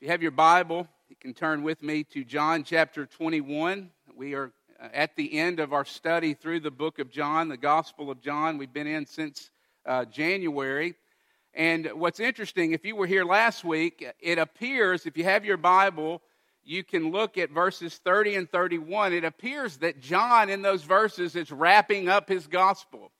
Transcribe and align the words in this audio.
If 0.00 0.04
you 0.04 0.12
have 0.12 0.22
your 0.22 0.30
Bible, 0.30 0.88
you 1.10 1.16
can 1.20 1.34
turn 1.34 1.62
with 1.62 1.82
me 1.82 2.04
to 2.04 2.24
John 2.24 2.64
chapter 2.64 3.04
21. 3.04 3.90
We 4.16 4.32
are 4.32 4.50
uh, 4.82 4.88
at 4.94 5.14
the 5.14 5.38
end 5.38 5.60
of 5.60 5.74
our 5.74 5.84
study 5.84 6.32
through 6.32 6.60
the 6.60 6.70
book 6.70 6.98
of 7.00 7.10
John, 7.10 7.48
the 7.50 7.58
Gospel 7.58 8.10
of 8.10 8.22
John. 8.22 8.56
We've 8.56 8.72
been 8.72 8.86
in 8.86 9.04
since 9.04 9.50
uh, 9.84 10.06
January. 10.06 10.94
And 11.52 11.86
what's 11.96 12.18
interesting, 12.18 12.72
if 12.72 12.82
you 12.86 12.96
were 12.96 13.06
here 13.06 13.26
last 13.26 13.62
week, 13.62 14.02
it 14.20 14.38
appears, 14.38 15.04
if 15.04 15.18
you 15.18 15.24
have 15.24 15.44
your 15.44 15.58
Bible, 15.58 16.22
you 16.64 16.82
can 16.82 17.10
look 17.10 17.36
at 17.36 17.50
verses 17.50 18.00
30 18.02 18.36
and 18.36 18.50
31. 18.50 19.12
It 19.12 19.24
appears 19.24 19.76
that 19.78 20.00
John, 20.00 20.48
in 20.48 20.62
those 20.62 20.82
verses, 20.82 21.36
is 21.36 21.52
wrapping 21.52 22.08
up 22.08 22.26
his 22.26 22.46
gospel, 22.46 23.12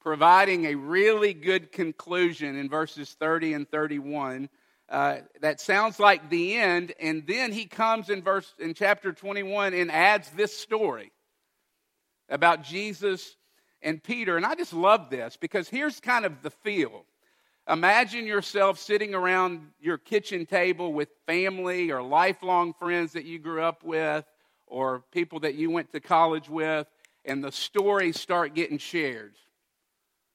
providing 0.00 0.64
a 0.64 0.74
really 0.74 1.34
good 1.34 1.70
conclusion 1.70 2.56
in 2.56 2.70
verses 2.70 3.14
30 3.20 3.52
and 3.52 3.70
31 3.70 4.48
uh, 4.92 5.20
that 5.40 5.58
sounds 5.58 5.98
like 5.98 6.28
the 6.28 6.54
end, 6.56 6.92
and 7.00 7.26
then 7.26 7.50
he 7.50 7.64
comes 7.64 8.10
in 8.10 8.22
verse 8.22 8.54
in 8.58 8.74
chapter 8.74 9.10
21 9.10 9.72
and 9.72 9.90
adds 9.90 10.28
this 10.30 10.54
story 10.54 11.10
about 12.28 12.62
Jesus 12.62 13.36
and 13.80 14.02
Peter. 14.02 14.36
And 14.36 14.44
I 14.44 14.54
just 14.54 14.74
love 14.74 15.08
this 15.08 15.38
because 15.40 15.66
here's 15.66 15.98
kind 15.98 16.26
of 16.26 16.42
the 16.42 16.50
feel. 16.50 17.06
Imagine 17.66 18.26
yourself 18.26 18.78
sitting 18.78 19.14
around 19.14 19.68
your 19.80 19.96
kitchen 19.96 20.44
table 20.44 20.92
with 20.92 21.08
family 21.26 21.90
or 21.90 22.02
lifelong 22.02 22.74
friends 22.74 23.12
that 23.12 23.24
you 23.24 23.38
grew 23.38 23.62
up 23.62 23.82
with 23.82 24.26
or 24.66 25.04
people 25.10 25.40
that 25.40 25.54
you 25.54 25.70
went 25.70 25.90
to 25.92 26.00
college 26.00 26.50
with, 26.50 26.86
and 27.24 27.42
the 27.42 27.52
stories 27.52 28.20
start 28.20 28.54
getting 28.54 28.76
shared. 28.76 29.32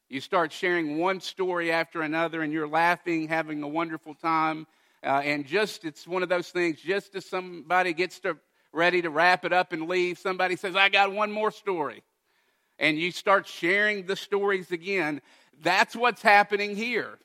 You 0.10 0.22
start 0.22 0.54
sharing 0.54 1.00
one 1.00 1.20
story 1.20 1.70
after 1.70 2.02
another, 2.02 2.42
and 2.42 2.54
you're 2.54 2.68
laughing, 2.68 3.28
having 3.28 3.62
a 3.62 3.68
wonderful 3.68 4.16
time. 4.16 4.66
Uh, 5.04 5.22
and 5.24 5.46
just, 5.46 5.84
it's 5.84 6.08
one 6.08 6.24
of 6.24 6.30
those 6.30 6.50
things, 6.50 6.80
just 6.80 7.14
as 7.16 7.26
somebody 7.26 7.92
gets 7.94 8.20
to, 8.22 8.38
ready 8.72 9.02
to 9.02 9.10
wrap 9.10 9.44
it 9.44 9.52
up 9.52 9.74
and 9.74 9.90
leave, 9.90 10.18
somebody 10.18 10.56
says, 10.56 10.78
I 10.78 10.88
got 10.88 11.12
one 11.12 11.32
more 11.32 11.52
story. 11.52 12.04
And 12.80 12.98
you 12.98 13.12
start 13.12 13.48
sharing 13.48 14.06
the 14.06 14.16
stories 14.16 14.72
again. 14.72 15.22
That's 15.62 15.96
what's 15.96 16.22
happening 16.22 16.76
here. 16.76 17.18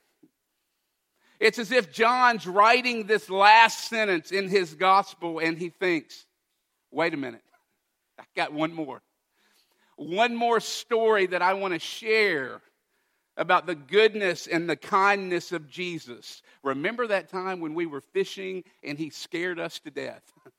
It's 1.39 1.61
as 1.61 1.70
if 1.70 1.92
John's 1.92 2.46
writing 2.46 3.06
this 3.06 3.30
last 3.30 3.89
sentence 3.89 4.33
in 4.33 4.48
his 4.48 4.74
gospel, 4.74 5.39
and 5.39 5.56
he 5.56 5.69
thinks, 5.69 6.27
wait 6.91 7.14
a 7.14 7.17
minute, 7.17 7.42
I 8.19 8.24
got 8.34 8.52
one 8.52 8.72
more. 8.72 9.02
One 9.96 10.34
more 10.34 10.58
story 10.58 11.27
that 11.27 11.42
I 11.42 11.55
want 11.55 11.74
to 11.74 11.80
share 11.80 12.61
about 13.36 13.66
the 13.66 13.75
goodness 13.75 14.47
and 14.47 14.69
the 14.69 14.77
kindness 14.77 15.52
of 15.52 15.69
Jesus. 15.69 16.42
Remember 16.62 17.06
that 17.06 17.28
time 17.28 17.61
when 17.61 17.74
we 17.74 17.86
were 17.86 18.00
fishing 18.00 18.64
and 18.83 18.98
he 18.98 19.11
scared 19.11 19.58
us 19.58 19.78
to 19.80 19.91
death 19.91 20.22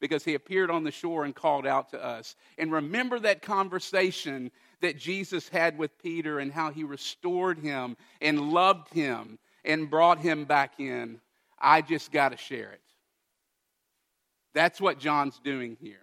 because 0.00 0.24
he 0.24 0.34
appeared 0.34 0.70
on 0.70 0.84
the 0.84 0.90
shore 0.90 1.24
and 1.24 1.34
called 1.34 1.66
out 1.66 1.90
to 1.90 2.04
us. 2.04 2.34
And 2.58 2.72
remember 2.72 3.18
that 3.20 3.42
conversation 3.42 4.50
that 4.80 4.98
Jesus 4.98 5.48
had 5.48 5.78
with 5.78 5.98
Peter 6.02 6.38
and 6.40 6.52
how 6.52 6.70
he 6.70 6.84
restored 6.84 7.58
him 7.58 7.96
and 8.20 8.52
loved 8.52 8.92
him 8.92 9.38
and 9.64 9.90
brought 9.90 10.18
him 10.18 10.44
back 10.44 10.78
in. 10.78 11.20
I 11.58 11.80
just 11.80 12.12
got 12.12 12.30
to 12.30 12.36
share 12.36 12.72
it. 12.72 12.80
That's 14.52 14.80
what 14.80 14.98
John's 14.98 15.38
doing 15.38 15.76
here. 15.80 16.00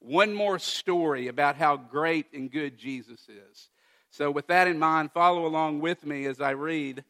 One 0.00 0.34
more 0.34 0.58
story 0.58 1.28
about 1.28 1.56
how 1.56 1.76
great 1.76 2.26
and 2.34 2.50
good 2.50 2.76
Jesus 2.76 3.20
is. 3.28 3.68
So, 4.12 4.30
with 4.30 4.46
that 4.48 4.68
in 4.68 4.78
mind, 4.78 5.10
follow 5.12 5.46
along 5.46 5.80
with 5.80 6.04
me 6.04 6.26
as 6.26 6.38
I 6.38 6.50
read 6.50 7.02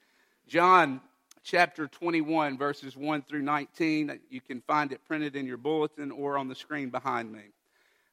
John 0.47 1.01
chapter 1.43 1.89
21, 1.89 2.57
verses 2.57 2.97
1 2.97 3.23
through 3.23 3.43
19. 3.43 4.21
You 4.31 4.41
can 4.41 4.61
find 4.61 4.93
it 4.93 5.05
printed 5.05 5.35
in 5.35 5.45
your 5.45 5.57
bulletin 5.57 6.13
or 6.13 6.39
on 6.39 6.47
the 6.47 6.55
screen 6.55 6.91
behind 6.91 7.33
me. 7.33 7.43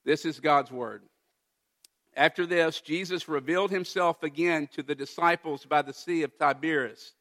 This 0.06 0.26
is 0.26 0.40
God's 0.40 0.72
Word. 0.72 1.04
After 2.18 2.48
this, 2.48 2.82
Jesus 2.82 3.30
revealed 3.30 3.70
himself 3.70 4.24
again 4.24 4.68
to 4.74 4.82
the 4.82 4.96
disciples 4.96 5.66
by 5.66 5.84
the 5.84 5.94
Sea 5.94 6.24
of 6.24 6.36
Tiberias. 6.40 7.14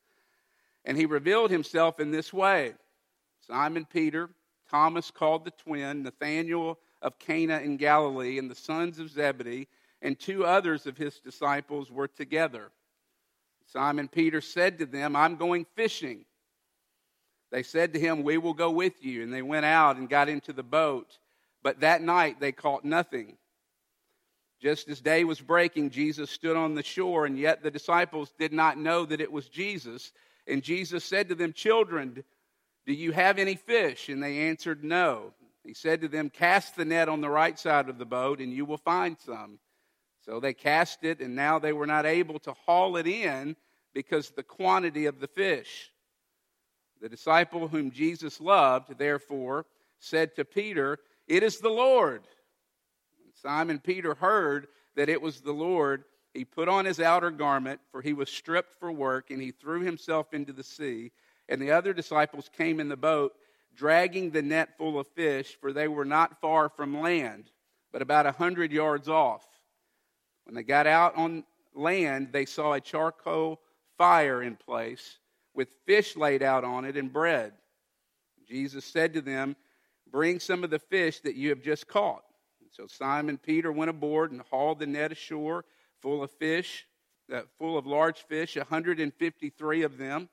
And 0.86 0.96
he 0.96 1.04
revealed 1.04 1.50
himself 1.50 2.00
in 2.00 2.10
this 2.10 2.32
way 2.32 2.72
Simon 3.46 3.86
Peter, 3.92 4.30
Thomas 4.70 5.10
called 5.10 5.44
the 5.44 5.50
twin, 5.50 6.02
Nathanael 6.02 6.78
of 7.02 7.18
Cana 7.18 7.58
in 7.58 7.76
Galilee, 7.76 8.38
and 8.38 8.50
the 8.50 8.54
sons 8.54 8.98
of 8.98 9.10
Zebedee 9.10 9.68
and 10.02 10.18
two 10.18 10.44
others 10.44 10.86
of 10.86 10.96
his 10.96 11.18
disciples 11.18 11.90
were 11.90 12.08
together. 12.08 12.70
Simon 13.66 14.08
Peter 14.08 14.40
said 14.40 14.78
to 14.78 14.86
them, 14.86 15.14
I'm 15.14 15.36
going 15.36 15.66
fishing. 15.74 16.24
They 17.50 17.62
said 17.62 17.92
to 17.94 18.00
him, 18.00 18.22
We 18.22 18.38
will 18.38 18.54
go 18.54 18.70
with 18.70 19.04
you. 19.04 19.22
And 19.22 19.32
they 19.32 19.42
went 19.42 19.66
out 19.66 19.96
and 19.96 20.08
got 20.08 20.28
into 20.28 20.52
the 20.52 20.62
boat. 20.62 21.18
But 21.62 21.80
that 21.80 22.02
night 22.02 22.40
they 22.40 22.52
caught 22.52 22.84
nothing. 22.84 23.36
Just 24.60 24.88
as 24.88 25.00
day 25.00 25.24
was 25.24 25.40
breaking, 25.40 25.90
Jesus 25.90 26.30
stood 26.30 26.56
on 26.56 26.74
the 26.74 26.82
shore, 26.82 27.26
and 27.26 27.38
yet 27.38 27.62
the 27.62 27.70
disciples 27.70 28.32
did 28.38 28.52
not 28.52 28.76
know 28.76 29.04
that 29.04 29.20
it 29.20 29.30
was 29.30 29.48
Jesus. 29.48 30.12
And 30.48 30.62
Jesus 30.62 31.04
said 31.04 31.28
to 31.28 31.34
them, 31.34 31.52
Children, 31.52 32.24
do 32.86 32.92
you 32.92 33.12
have 33.12 33.38
any 33.38 33.54
fish? 33.54 34.08
And 34.08 34.22
they 34.22 34.48
answered, 34.48 34.82
No. 34.82 35.32
He 35.64 35.74
said 35.74 36.00
to 36.00 36.08
them, 36.08 36.30
Cast 36.30 36.76
the 36.76 36.84
net 36.84 37.08
on 37.08 37.20
the 37.20 37.28
right 37.28 37.58
side 37.58 37.88
of 37.88 37.98
the 37.98 38.06
boat, 38.06 38.40
and 38.40 38.52
you 38.52 38.64
will 38.64 38.78
find 38.78 39.16
some. 39.18 39.58
So 40.28 40.40
they 40.40 40.52
cast 40.52 41.04
it, 41.04 41.20
and 41.20 41.34
now 41.34 41.58
they 41.58 41.72
were 41.72 41.86
not 41.86 42.04
able 42.04 42.38
to 42.40 42.52
haul 42.52 42.98
it 42.98 43.06
in 43.06 43.56
because 43.94 44.28
the 44.28 44.42
quantity 44.42 45.06
of 45.06 45.20
the 45.20 45.26
fish. 45.26 45.90
The 47.00 47.08
disciple 47.08 47.66
whom 47.66 47.90
Jesus 47.90 48.38
loved, 48.38 48.98
therefore, 48.98 49.64
said 50.00 50.36
to 50.36 50.44
Peter, 50.44 50.98
It 51.28 51.42
is 51.42 51.60
the 51.60 51.70
Lord. 51.70 52.24
When 53.22 53.32
Simon 53.32 53.78
Peter 53.78 54.12
heard 54.12 54.68
that 54.96 55.08
it 55.08 55.22
was 55.22 55.40
the 55.40 55.52
Lord, 55.52 56.04
he 56.34 56.44
put 56.44 56.68
on 56.68 56.84
his 56.84 57.00
outer 57.00 57.30
garment, 57.30 57.80
for 57.90 58.02
he 58.02 58.12
was 58.12 58.28
stripped 58.28 58.78
for 58.78 58.92
work, 58.92 59.30
and 59.30 59.40
he 59.40 59.50
threw 59.50 59.80
himself 59.80 60.34
into 60.34 60.52
the 60.52 60.62
sea. 60.62 61.10
And 61.48 61.58
the 61.58 61.70
other 61.70 61.94
disciples 61.94 62.50
came 62.54 62.80
in 62.80 62.90
the 62.90 62.98
boat, 62.98 63.32
dragging 63.74 64.30
the 64.30 64.42
net 64.42 64.76
full 64.76 65.00
of 65.00 65.08
fish, 65.08 65.56
for 65.58 65.72
they 65.72 65.88
were 65.88 66.04
not 66.04 66.38
far 66.42 66.68
from 66.68 67.00
land, 67.00 67.50
but 67.92 68.02
about 68.02 68.26
a 68.26 68.32
hundred 68.32 68.72
yards 68.72 69.08
off. 69.08 69.46
When 70.48 70.54
they 70.54 70.62
got 70.62 70.86
out 70.86 71.14
on 71.14 71.44
land, 71.74 72.28
they 72.32 72.46
saw 72.46 72.72
a 72.72 72.80
charcoal 72.80 73.60
fire 73.98 74.42
in 74.42 74.56
place 74.56 75.18
with 75.52 75.68
fish 75.84 76.16
laid 76.16 76.42
out 76.42 76.64
on 76.64 76.86
it 76.86 76.96
and 76.96 77.12
bread. 77.12 77.52
Jesus 78.48 78.86
said 78.86 79.12
to 79.12 79.20
them, 79.20 79.56
Bring 80.10 80.40
some 80.40 80.64
of 80.64 80.70
the 80.70 80.78
fish 80.78 81.20
that 81.20 81.34
you 81.34 81.50
have 81.50 81.60
just 81.60 81.86
caught. 81.86 82.24
And 82.62 82.70
so 82.72 82.86
Simon 82.86 83.36
Peter 83.36 83.70
went 83.70 83.90
aboard 83.90 84.32
and 84.32 84.40
hauled 84.40 84.78
the 84.78 84.86
net 84.86 85.12
ashore 85.12 85.66
full 86.00 86.22
of 86.22 86.30
fish, 86.30 86.86
uh, 87.30 87.42
full 87.58 87.76
of 87.76 87.86
large 87.86 88.22
fish, 88.22 88.56
153 88.56 89.82
of 89.82 89.98
them. 89.98 90.30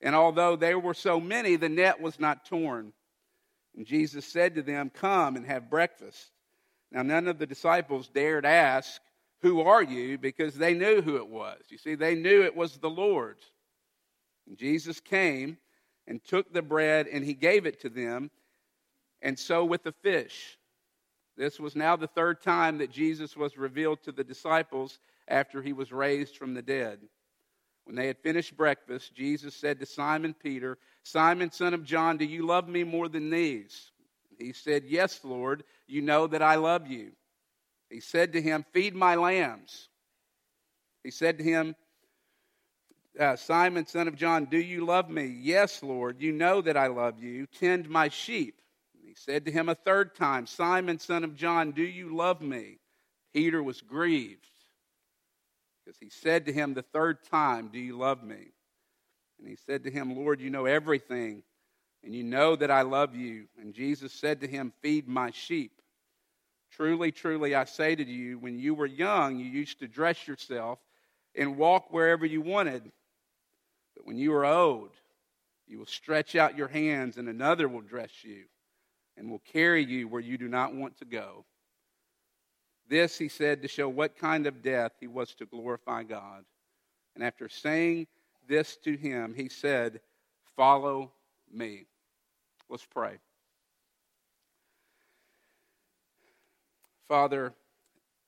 And 0.00 0.16
although 0.16 0.56
there 0.56 0.80
were 0.80 0.94
so 0.94 1.20
many, 1.20 1.54
the 1.54 1.68
net 1.68 2.00
was 2.00 2.18
not 2.18 2.44
torn. 2.44 2.92
And 3.76 3.86
Jesus 3.86 4.26
said 4.26 4.56
to 4.56 4.62
them, 4.62 4.90
Come 4.90 5.36
and 5.36 5.46
have 5.46 5.70
breakfast. 5.70 6.32
Now, 6.90 7.02
none 7.02 7.28
of 7.28 7.38
the 7.38 7.46
disciples 7.46 8.08
dared 8.08 8.44
ask, 8.44 9.00
who 9.44 9.60
are 9.60 9.82
you? 9.82 10.16
Because 10.16 10.54
they 10.54 10.72
knew 10.72 11.02
who 11.02 11.16
it 11.16 11.28
was. 11.28 11.58
You 11.68 11.76
see, 11.76 11.96
they 11.96 12.14
knew 12.14 12.42
it 12.42 12.56
was 12.56 12.78
the 12.78 12.88
Lord. 12.88 13.36
And 14.48 14.56
Jesus 14.56 15.00
came 15.00 15.58
and 16.06 16.24
took 16.24 16.50
the 16.50 16.62
bread 16.62 17.06
and 17.08 17.22
he 17.22 17.34
gave 17.34 17.66
it 17.66 17.78
to 17.82 17.90
them, 17.90 18.30
and 19.20 19.38
so 19.38 19.62
with 19.66 19.82
the 19.82 19.92
fish. 19.92 20.58
This 21.36 21.60
was 21.60 21.76
now 21.76 21.94
the 21.94 22.06
third 22.06 22.40
time 22.40 22.78
that 22.78 22.90
Jesus 22.90 23.36
was 23.36 23.58
revealed 23.58 24.02
to 24.04 24.12
the 24.12 24.24
disciples 24.24 24.98
after 25.28 25.60
he 25.60 25.74
was 25.74 25.92
raised 25.92 26.38
from 26.38 26.54
the 26.54 26.62
dead. 26.62 27.00
When 27.84 27.96
they 27.96 28.06
had 28.06 28.16
finished 28.16 28.56
breakfast, 28.56 29.14
Jesus 29.14 29.54
said 29.54 29.78
to 29.80 29.84
Simon 29.84 30.32
Peter, 30.32 30.78
Simon, 31.02 31.50
son 31.50 31.74
of 31.74 31.84
John, 31.84 32.16
do 32.16 32.24
you 32.24 32.46
love 32.46 32.66
me 32.66 32.82
more 32.82 33.10
than 33.10 33.28
these? 33.28 33.90
He 34.38 34.54
said, 34.54 34.84
Yes, 34.86 35.20
Lord, 35.22 35.64
you 35.86 36.00
know 36.00 36.26
that 36.28 36.40
I 36.40 36.54
love 36.54 36.86
you. 36.86 37.12
He 37.94 38.00
said 38.00 38.32
to 38.32 38.42
him, 38.42 38.64
Feed 38.72 38.96
my 38.96 39.14
lambs. 39.14 39.88
He 41.04 41.12
said 41.12 41.38
to 41.38 41.44
him, 41.44 41.76
uh, 43.20 43.36
Simon, 43.36 43.86
son 43.86 44.08
of 44.08 44.16
John, 44.16 44.46
do 44.46 44.58
you 44.58 44.84
love 44.84 45.08
me? 45.08 45.26
Yes, 45.26 45.80
Lord, 45.80 46.20
you 46.20 46.32
know 46.32 46.60
that 46.60 46.76
I 46.76 46.88
love 46.88 47.22
you. 47.22 47.46
Tend 47.46 47.88
my 47.88 48.08
sheep. 48.08 48.60
He 49.00 49.14
said 49.14 49.44
to 49.44 49.52
him 49.52 49.68
a 49.68 49.76
third 49.76 50.16
time, 50.16 50.48
Simon, 50.48 50.98
son 50.98 51.22
of 51.22 51.36
John, 51.36 51.70
do 51.70 51.84
you 51.84 52.16
love 52.16 52.42
me? 52.42 52.78
Peter 53.32 53.62
was 53.62 53.80
grieved 53.80 54.48
because 55.84 55.96
he 56.00 56.10
said 56.10 56.46
to 56.46 56.52
him 56.52 56.74
the 56.74 56.82
third 56.82 57.18
time, 57.30 57.68
Do 57.72 57.78
you 57.78 57.96
love 57.96 58.24
me? 58.24 58.48
And 59.38 59.46
he 59.46 59.54
said 59.54 59.84
to 59.84 59.90
him, 59.92 60.16
Lord, 60.16 60.40
you 60.40 60.50
know 60.50 60.66
everything, 60.66 61.44
and 62.02 62.12
you 62.12 62.24
know 62.24 62.56
that 62.56 62.72
I 62.72 62.82
love 62.82 63.14
you. 63.14 63.44
And 63.60 63.72
Jesus 63.72 64.12
said 64.12 64.40
to 64.40 64.48
him, 64.48 64.72
Feed 64.82 65.06
my 65.06 65.30
sheep. 65.30 65.73
Truly, 66.76 67.12
truly, 67.12 67.54
I 67.54 67.64
say 67.64 67.94
to 67.94 68.04
you, 68.04 68.38
when 68.38 68.58
you 68.58 68.74
were 68.74 68.86
young, 68.86 69.38
you 69.38 69.46
used 69.46 69.78
to 69.78 69.86
dress 69.86 70.26
yourself 70.26 70.80
and 71.36 71.56
walk 71.56 71.92
wherever 71.92 72.26
you 72.26 72.40
wanted. 72.40 72.90
But 73.94 74.06
when 74.06 74.16
you 74.16 74.32
are 74.34 74.44
old, 74.44 74.90
You 75.66 75.78
will 75.78 75.86
stretch 75.86 76.36
out 76.36 76.58
your 76.58 76.68
hands, 76.68 77.16
and 77.16 77.28
another 77.28 77.68
will 77.68 77.80
dress 77.80 78.10
you 78.22 78.44
and 79.16 79.30
will 79.30 79.42
carry 79.52 79.84
you 79.84 80.08
where 80.08 80.20
you 80.20 80.36
do 80.36 80.48
not 80.48 80.74
want 80.74 80.98
to 80.98 81.04
go. 81.04 81.44
This 82.88 83.16
he 83.16 83.28
said 83.28 83.62
to 83.62 83.68
show 83.68 83.88
what 83.88 84.18
kind 84.18 84.46
of 84.46 84.62
death 84.62 84.92
he 85.00 85.06
was 85.06 85.34
to 85.34 85.46
glorify 85.46 86.02
God. 86.02 86.44
And 87.14 87.24
after 87.24 87.48
saying 87.48 88.08
this 88.46 88.76
to 88.84 88.96
him, 88.96 89.32
he 89.34 89.48
said, 89.48 90.00
Follow 90.56 91.12
me. 91.50 91.86
Let's 92.68 92.84
pray. 92.84 93.18
Father, 97.08 97.52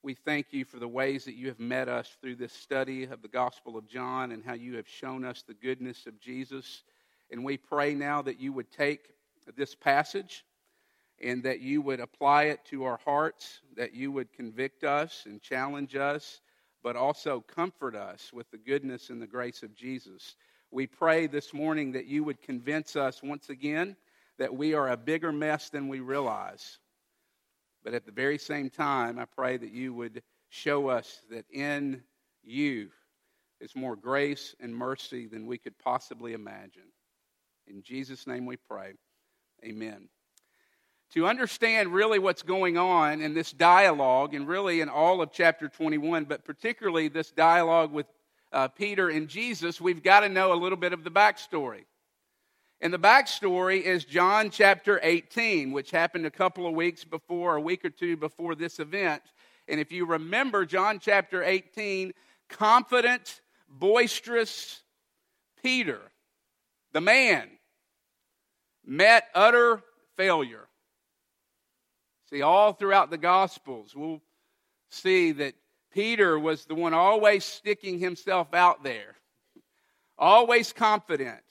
we 0.02 0.12
thank 0.12 0.52
you 0.52 0.66
for 0.66 0.78
the 0.78 0.86
ways 0.86 1.24
that 1.24 1.34
you 1.34 1.48
have 1.48 1.58
met 1.58 1.88
us 1.88 2.14
through 2.20 2.36
this 2.36 2.52
study 2.52 3.04
of 3.04 3.22
the 3.22 3.28
Gospel 3.28 3.78
of 3.78 3.88
John 3.88 4.32
and 4.32 4.44
how 4.44 4.52
you 4.52 4.76
have 4.76 4.86
shown 4.86 5.24
us 5.24 5.42
the 5.42 5.54
goodness 5.54 6.06
of 6.06 6.20
Jesus. 6.20 6.82
And 7.30 7.42
we 7.42 7.56
pray 7.56 7.94
now 7.94 8.20
that 8.20 8.38
you 8.38 8.52
would 8.52 8.70
take 8.70 9.00
this 9.56 9.74
passage 9.74 10.44
and 11.22 11.42
that 11.44 11.60
you 11.60 11.80
would 11.80 12.00
apply 12.00 12.44
it 12.44 12.66
to 12.66 12.84
our 12.84 13.00
hearts, 13.02 13.62
that 13.78 13.94
you 13.94 14.12
would 14.12 14.30
convict 14.34 14.84
us 14.84 15.22
and 15.24 15.40
challenge 15.40 15.96
us, 15.96 16.42
but 16.82 16.96
also 16.96 17.40
comfort 17.40 17.96
us 17.96 18.30
with 18.30 18.50
the 18.50 18.58
goodness 18.58 19.08
and 19.08 19.22
the 19.22 19.26
grace 19.26 19.62
of 19.62 19.74
Jesus. 19.74 20.36
We 20.70 20.86
pray 20.86 21.28
this 21.28 21.54
morning 21.54 21.92
that 21.92 22.04
you 22.04 22.24
would 22.24 22.42
convince 22.42 22.94
us 22.94 23.22
once 23.22 23.48
again 23.48 23.96
that 24.38 24.54
we 24.54 24.74
are 24.74 24.90
a 24.90 24.98
bigger 24.98 25.32
mess 25.32 25.70
than 25.70 25.88
we 25.88 26.00
realize 26.00 26.78
but 27.86 27.94
at 27.94 28.04
the 28.04 28.10
very 28.10 28.36
same 28.36 28.68
time, 28.68 29.16
I 29.16 29.26
pray 29.26 29.56
that 29.56 29.70
you 29.70 29.94
would 29.94 30.24
show 30.48 30.88
us 30.88 31.22
that 31.30 31.44
in 31.52 32.02
you 32.42 32.88
is 33.60 33.76
more 33.76 33.94
grace 33.94 34.56
and 34.58 34.74
mercy 34.74 35.28
than 35.28 35.46
we 35.46 35.56
could 35.56 35.78
possibly 35.78 36.32
imagine. 36.32 36.90
In 37.68 37.84
Jesus' 37.84 38.26
name 38.26 38.44
we 38.44 38.56
pray. 38.56 38.94
Amen. 39.64 40.08
To 41.12 41.28
understand 41.28 41.94
really 41.94 42.18
what's 42.18 42.42
going 42.42 42.76
on 42.76 43.20
in 43.20 43.34
this 43.34 43.52
dialogue, 43.52 44.34
and 44.34 44.48
really 44.48 44.80
in 44.80 44.88
all 44.88 45.22
of 45.22 45.30
chapter 45.30 45.68
21, 45.68 46.24
but 46.24 46.44
particularly 46.44 47.06
this 47.06 47.30
dialogue 47.30 47.92
with 47.92 48.06
uh, 48.50 48.66
Peter 48.66 49.10
and 49.10 49.28
Jesus, 49.28 49.80
we've 49.80 50.02
got 50.02 50.20
to 50.20 50.28
know 50.28 50.52
a 50.52 50.58
little 50.58 50.76
bit 50.76 50.92
of 50.92 51.04
the 51.04 51.10
backstory. 51.12 51.84
And 52.80 52.92
the 52.92 52.98
backstory 52.98 53.80
is 53.80 54.04
John 54.04 54.50
chapter 54.50 55.00
18, 55.02 55.72
which 55.72 55.90
happened 55.90 56.26
a 56.26 56.30
couple 56.30 56.66
of 56.66 56.74
weeks 56.74 57.04
before, 57.04 57.56
a 57.56 57.60
week 57.60 57.84
or 57.84 57.90
two 57.90 58.16
before 58.16 58.54
this 58.54 58.78
event. 58.78 59.22
And 59.66 59.80
if 59.80 59.90
you 59.90 60.04
remember 60.04 60.66
John 60.66 60.98
chapter 60.98 61.42
18, 61.42 62.12
confident, 62.48 63.40
boisterous 63.68 64.82
Peter, 65.62 66.00
the 66.92 67.00
man, 67.00 67.48
met 68.84 69.24
utter 69.34 69.82
failure. 70.16 70.68
See, 72.28 72.42
all 72.42 72.74
throughout 72.74 73.10
the 73.10 73.18
Gospels, 73.18 73.94
we'll 73.96 74.20
see 74.90 75.32
that 75.32 75.54
Peter 75.92 76.38
was 76.38 76.66
the 76.66 76.74
one 76.74 76.92
always 76.92 77.44
sticking 77.44 77.98
himself 77.98 78.52
out 78.52 78.84
there, 78.84 79.16
always 80.18 80.74
confident 80.74 81.42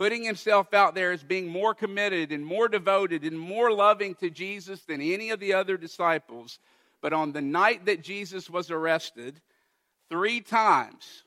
putting 0.00 0.24
himself 0.24 0.72
out 0.72 0.94
there 0.94 1.12
as 1.12 1.22
being 1.22 1.46
more 1.46 1.74
committed 1.74 2.32
and 2.32 2.42
more 2.42 2.68
devoted 2.68 3.22
and 3.22 3.38
more 3.38 3.70
loving 3.70 4.14
to 4.14 4.30
Jesus 4.30 4.80
than 4.84 5.02
any 5.02 5.28
of 5.28 5.38
the 5.40 5.52
other 5.52 5.76
disciples. 5.76 6.58
But 7.02 7.12
on 7.12 7.32
the 7.32 7.42
night 7.42 7.84
that 7.84 8.00
Jesus 8.02 8.48
was 8.48 8.70
arrested, 8.70 9.42
three 10.08 10.40
times, 10.40 11.24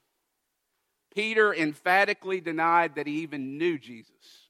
Peter 1.13 1.53
emphatically 1.53 2.41
denied 2.41 2.95
that 2.95 3.05
he 3.05 3.19
even 3.19 3.59
knew 3.59 3.77
Jesus, 3.77 4.49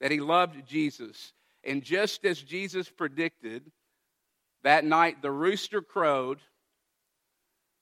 that 0.00 0.10
he 0.10 0.18
loved 0.18 0.66
Jesus. 0.66 1.32
And 1.62 1.84
just 1.84 2.24
as 2.24 2.42
Jesus 2.42 2.88
predicted, 2.88 3.70
that 4.64 4.84
night 4.84 5.22
the 5.22 5.30
rooster 5.30 5.80
crowed. 5.80 6.40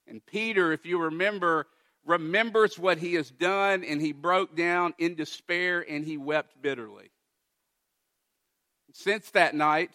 And 0.07 0.21
Peter, 0.27 0.71
if 0.73 0.85
you 0.85 1.01
remember, 1.01 1.67
remembers 2.11 2.79
what 2.79 2.99
he 2.99 3.15
has 3.15 3.31
done, 3.31 3.85
and 3.85 4.01
he 4.01 4.13
broke 4.13 4.57
down 4.57 4.93
in 4.99 5.15
despair 5.15 5.85
and 5.89 6.05
he 6.05 6.19
wept 6.19 6.61
bitterly. 6.61 7.11
Since 8.93 9.31
that 9.31 9.55
night, 9.55 9.93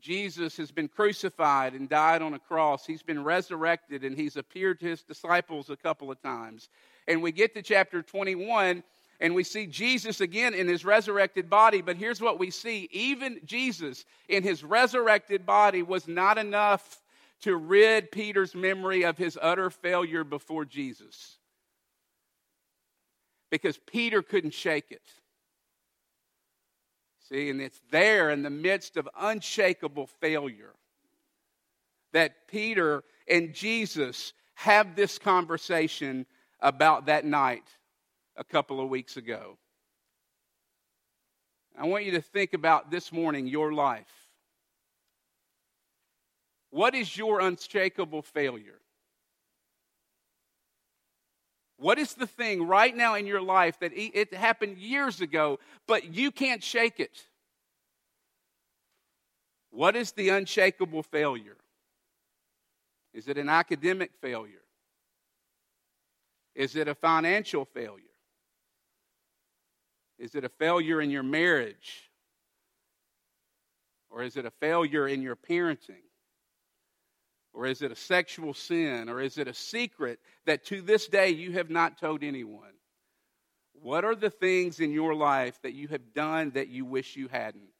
Jesus 0.00 0.56
has 0.58 0.70
been 0.70 0.86
crucified 0.86 1.74
and 1.74 1.88
died 1.88 2.22
on 2.22 2.34
a 2.34 2.38
cross. 2.38 2.86
He's 2.86 3.02
been 3.02 3.24
resurrected 3.24 4.04
and 4.04 4.16
he's 4.16 4.36
appeared 4.36 4.78
to 4.80 4.86
his 4.86 5.02
disciples 5.02 5.70
a 5.70 5.76
couple 5.76 6.10
of 6.12 6.22
times. 6.22 6.68
And 7.08 7.20
we 7.20 7.32
get 7.32 7.52
to 7.54 7.62
chapter 7.62 8.00
21 8.00 8.84
and 9.18 9.34
we 9.34 9.42
see 9.42 9.66
Jesus 9.66 10.20
again 10.20 10.54
in 10.54 10.68
his 10.68 10.84
resurrected 10.84 11.50
body. 11.50 11.82
But 11.82 11.96
here's 11.96 12.20
what 12.20 12.38
we 12.38 12.52
see 12.52 12.88
even 12.92 13.40
Jesus 13.44 14.04
in 14.28 14.44
his 14.44 14.62
resurrected 14.62 15.44
body 15.44 15.82
was 15.82 16.06
not 16.06 16.38
enough 16.38 17.00
to 17.42 17.56
rid 17.56 18.10
Peter's 18.10 18.54
memory 18.54 19.04
of 19.04 19.16
his 19.16 19.38
utter 19.40 19.70
failure 19.70 20.24
before 20.24 20.64
Jesus. 20.64 21.38
Because 23.50 23.78
Peter 23.86 24.22
couldn't 24.22 24.54
shake 24.54 24.90
it. 24.90 25.02
See, 27.28 27.50
and 27.50 27.60
it's 27.60 27.80
there 27.90 28.30
in 28.30 28.42
the 28.42 28.50
midst 28.50 28.96
of 28.96 29.08
unshakable 29.18 30.06
failure 30.06 30.74
that 32.12 32.48
Peter 32.48 33.04
and 33.28 33.54
Jesus 33.54 34.32
have 34.54 34.96
this 34.96 35.18
conversation 35.18 36.26
about 36.60 37.06
that 37.06 37.24
night 37.24 37.68
a 38.36 38.44
couple 38.44 38.80
of 38.80 38.88
weeks 38.88 39.16
ago. 39.16 39.58
I 41.78 41.86
want 41.86 42.04
you 42.04 42.12
to 42.12 42.20
think 42.20 42.54
about 42.54 42.90
this 42.90 43.12
morning 43.12 43.46
your 43.46 43.72
life. 43.72 44.17
What 46.70 46.94
is 46.94 47.16
your 47.16 47.40
unshakable 47.40 48.22
failure? 48.22 48.80
What 51.78 51.98
is 51.98 52.14
the 52.14 52.26
thing 52.26 52.66
right 52.66 52.94
now 52.94 53.14
in 53.14 53.26
your 53.26 53.40
life 53.40 53.78
that 53.80 53.92
it 53.94 54.34
happened 54.34 54.78
years 54.78 55.20
ago, 55.20 55.60
but 55.86 56.12
you 56.12 56.30
can't 56.32 56.62
shake 56.62 56.98
it? 56.98 57.24
What 59.70 59.94
is 59.94 60.12
the 60.12 60.30
unshakable 60.30 61.04
failure? 61.04 61.56
Is 63.14 63.28
it 63.28 63.38
an 63.38 63.48
academic 63.48 64.10
failure? 64.20 64.62
Is 66.54 66.74
it 66.74 66.88
a 66.88 66.94
financial 66.94 67.64
failure? 67.64 68.02
Is 70.18 70.34
it 70.34 70.44
a 70.44 70.48
failure 70.48 71.00
in 71.00 71.10
your 71.10 71.22
marriage? 71.22 72.10
Or 74.10 74.22
is 74.22 74.36
it 74.36 74.44
a 74.44 74.50
failure 74.50 75.06
in 75.06 75.22
your 75.22 75.36
parenting? 75.36 76.07
Or 77.58 77.66
is 77.66 77.82
it 77.82 77.90
a 77.90 77.96
sexual 77.96 78.54
sin? 78.54 79.08
Or 79.08 79.20
is 79.20 79.36
it 79.36 79.48
a 79.48 79.52
secret 79.52 80.20
that 80.46 80.64
to 80.66 80.80
this 80.80 81.08
day 81.08 81.30
you 81.30 81.54
have 81.54 81.70
not 81.70 81.98
told 81.98 82.22
anyone? 82.22 82.70
What 83.82 84.04
are 84.04 84.14
the 84.14 84.30
things 84.30 84.78
in 84.78 84.92
your 84.92 85.12
life 85.12 85.60
that 85.62 85.74
you 85.74 85.88
have 85.88 86.14
done 86.14 86.52
that 86.52 86.68
you 86.68 86.84
wish 86.84 87.16
you 87.16 87.26
hadn't? 87.26 87.72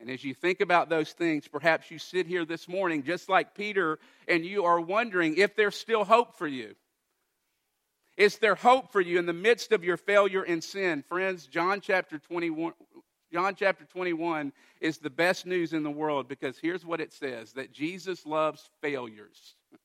And 0.00 0.10
as 0.10 0.22
you 0.22 0.34
think 0.34 0.60
about 0.60 0.90
those 0.90 1.14
things, 1.14 1.48
perhaps 1.48 1.90
you 1.90 1.98
sit 1.98 2.26
here 2.26 2.44
this 2.44 2.68
morning 2.68 3.04
just 3.04 3.30
like 3.30 3.54
Peter 3.54 3.98
and 4.28 4.44
you 4.44 4.66
are 4.66 4.78
wondering 4.78 5.38
if 5.38 5.56
there's 5.56 5.74
still 5.74 6.04
hope 6.04 6.36
for 6.36 6.46
you. 6.46 6.74
Is 8.18 8.36
there 8.36 8.54
hope 8.54 8.92
for 8.92 9.00
you 9.00 9.18
in 9.18 9.24
the 9.24 9.32
midst 9.32 9.72
of 9.72 9.82
your 9.82 9.96
failure 9.96 10.42
and 10.42 10.62
sin? 10.62 11.04
Friends, 11.08 11.46
John 11.46 11.80
chapter 11.80 12.18
21, 12.18 12.74
John 13.32 13.54
chapter 13.54 13.84
21 13.84 14.52
is 14.80 14.98
the 14.98 15.10
best 15.10 15.44
news 15.44 15.72
in 15.72 15.82
the 15.82 15.90
world 15.90 16.28
because 16.28 16.58
here's 16.58 16.86
what 16.86 17.00
it 17.00 17.12
says 17.12 17.52
that 17.52 17.72
Jesus 17.72 18.26
loves 18.26 18.70
failures. 18.80 19.56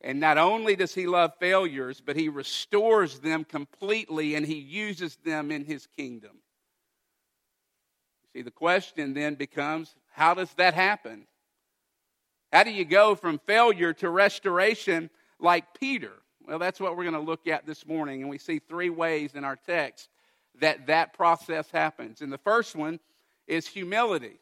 And 0.00 0.20
not 0.20 0.38
only 0.38 0.76
does 0.76 0.94
he 0.94 1.08
love 1.08 1.32
failures, 1.40 2.00
but 2.00 2.14
he 2.14 2.28
restores 2.28 3.18
them 3.18 3.42
completely 3.42 4.36
and 4.36 4.46
he 4.46 4.54
uses 4.54 5.16
them 5.24 5.50
in 5.50 5.64
his 5.64 5.88
kingdom. 5.96 6.38
See, 8.32 8.42
the 8.42 8.52
question 8.52 9.12
then 9.12 9.34
becomes 9.34 9.96
how 10.12 10.34
does 10.34 10.52
that 10.54 10.74
happen? 10.74 11.26
How 12.52 12.62
do 12.62 12.70
you 12.70 12.84
go 12.84 13.16
from 13.16 13.40
failure 13.40 13.92
to 13.94 14.08
restoration 14.08 15.10
like 15.40 15.78
Peter? 15.78 16.12
Well, 16.46 16.60
that's 16.60 16.78
what 16.78 16.96
we're 16.96 17.02
going 17.02 17.14
to 17.14 17.20
look 17.20 17.48
at 17.48 17.66
this 17.66 17.84
morning. 17.84 18.20
And 18.20 18.30
we 18.30 18.38
see 18.38 18.60
three 18.60 18.90
ways 18.90 19.34
in 19.34 19.42
our 19.42 19.56
text 19.56 20.08
that 20.60 20.86
that 20.86 21.12
process 21.12 21.70
happens. 21.70 22.20
And 22.20 22.32
the 22.32 22.38
first 22.38 22.76
one 22.76 23.00
is 23.46 23.66
humility. 23.66 24.40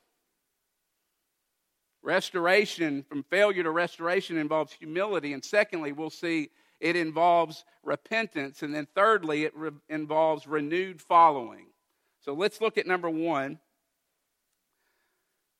Restoration, 2.02 3.02
from 3.02 3.24
failure 3.24 3.62
to 3.62 3.70
restoration, 3.70 4.38
involves 4.38 4.72
humility. 4.72 5.32
And 5.32 5.44
secondly, 5.44 5.92
we'll 5.92 6.10
see 6.10 6.50
it 6.80 6.94
involves 6.94 7.64
repentance. 7.82 8.62
And 8.62 8.74
then 8.74 8.86
thirdly, 8.94 9.44
it 9.44 9.56
re- 9.56 9.70
involves 9.88 10.46
renewed 10.46 11.00
following. 11.00 11.66
So 12.20 12.34
let's 12.34 12.60
look 12.60 12.78
at 12.78 12.86
number 12.86 13.10
one. 13.10 13.58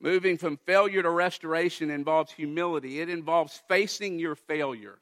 Moving 0.00 0.36
from 0.36 0.58
failure 0.58 1.02
to 1.02 1.10
restoration 1.10 1.90
involves 1.90 2.30
humility, 2.30 3.00
it 3.00 3.08
involves 3.08 3.62
facing 3.66 4.18
your 4.18 4.34
failure. 4.34 4.98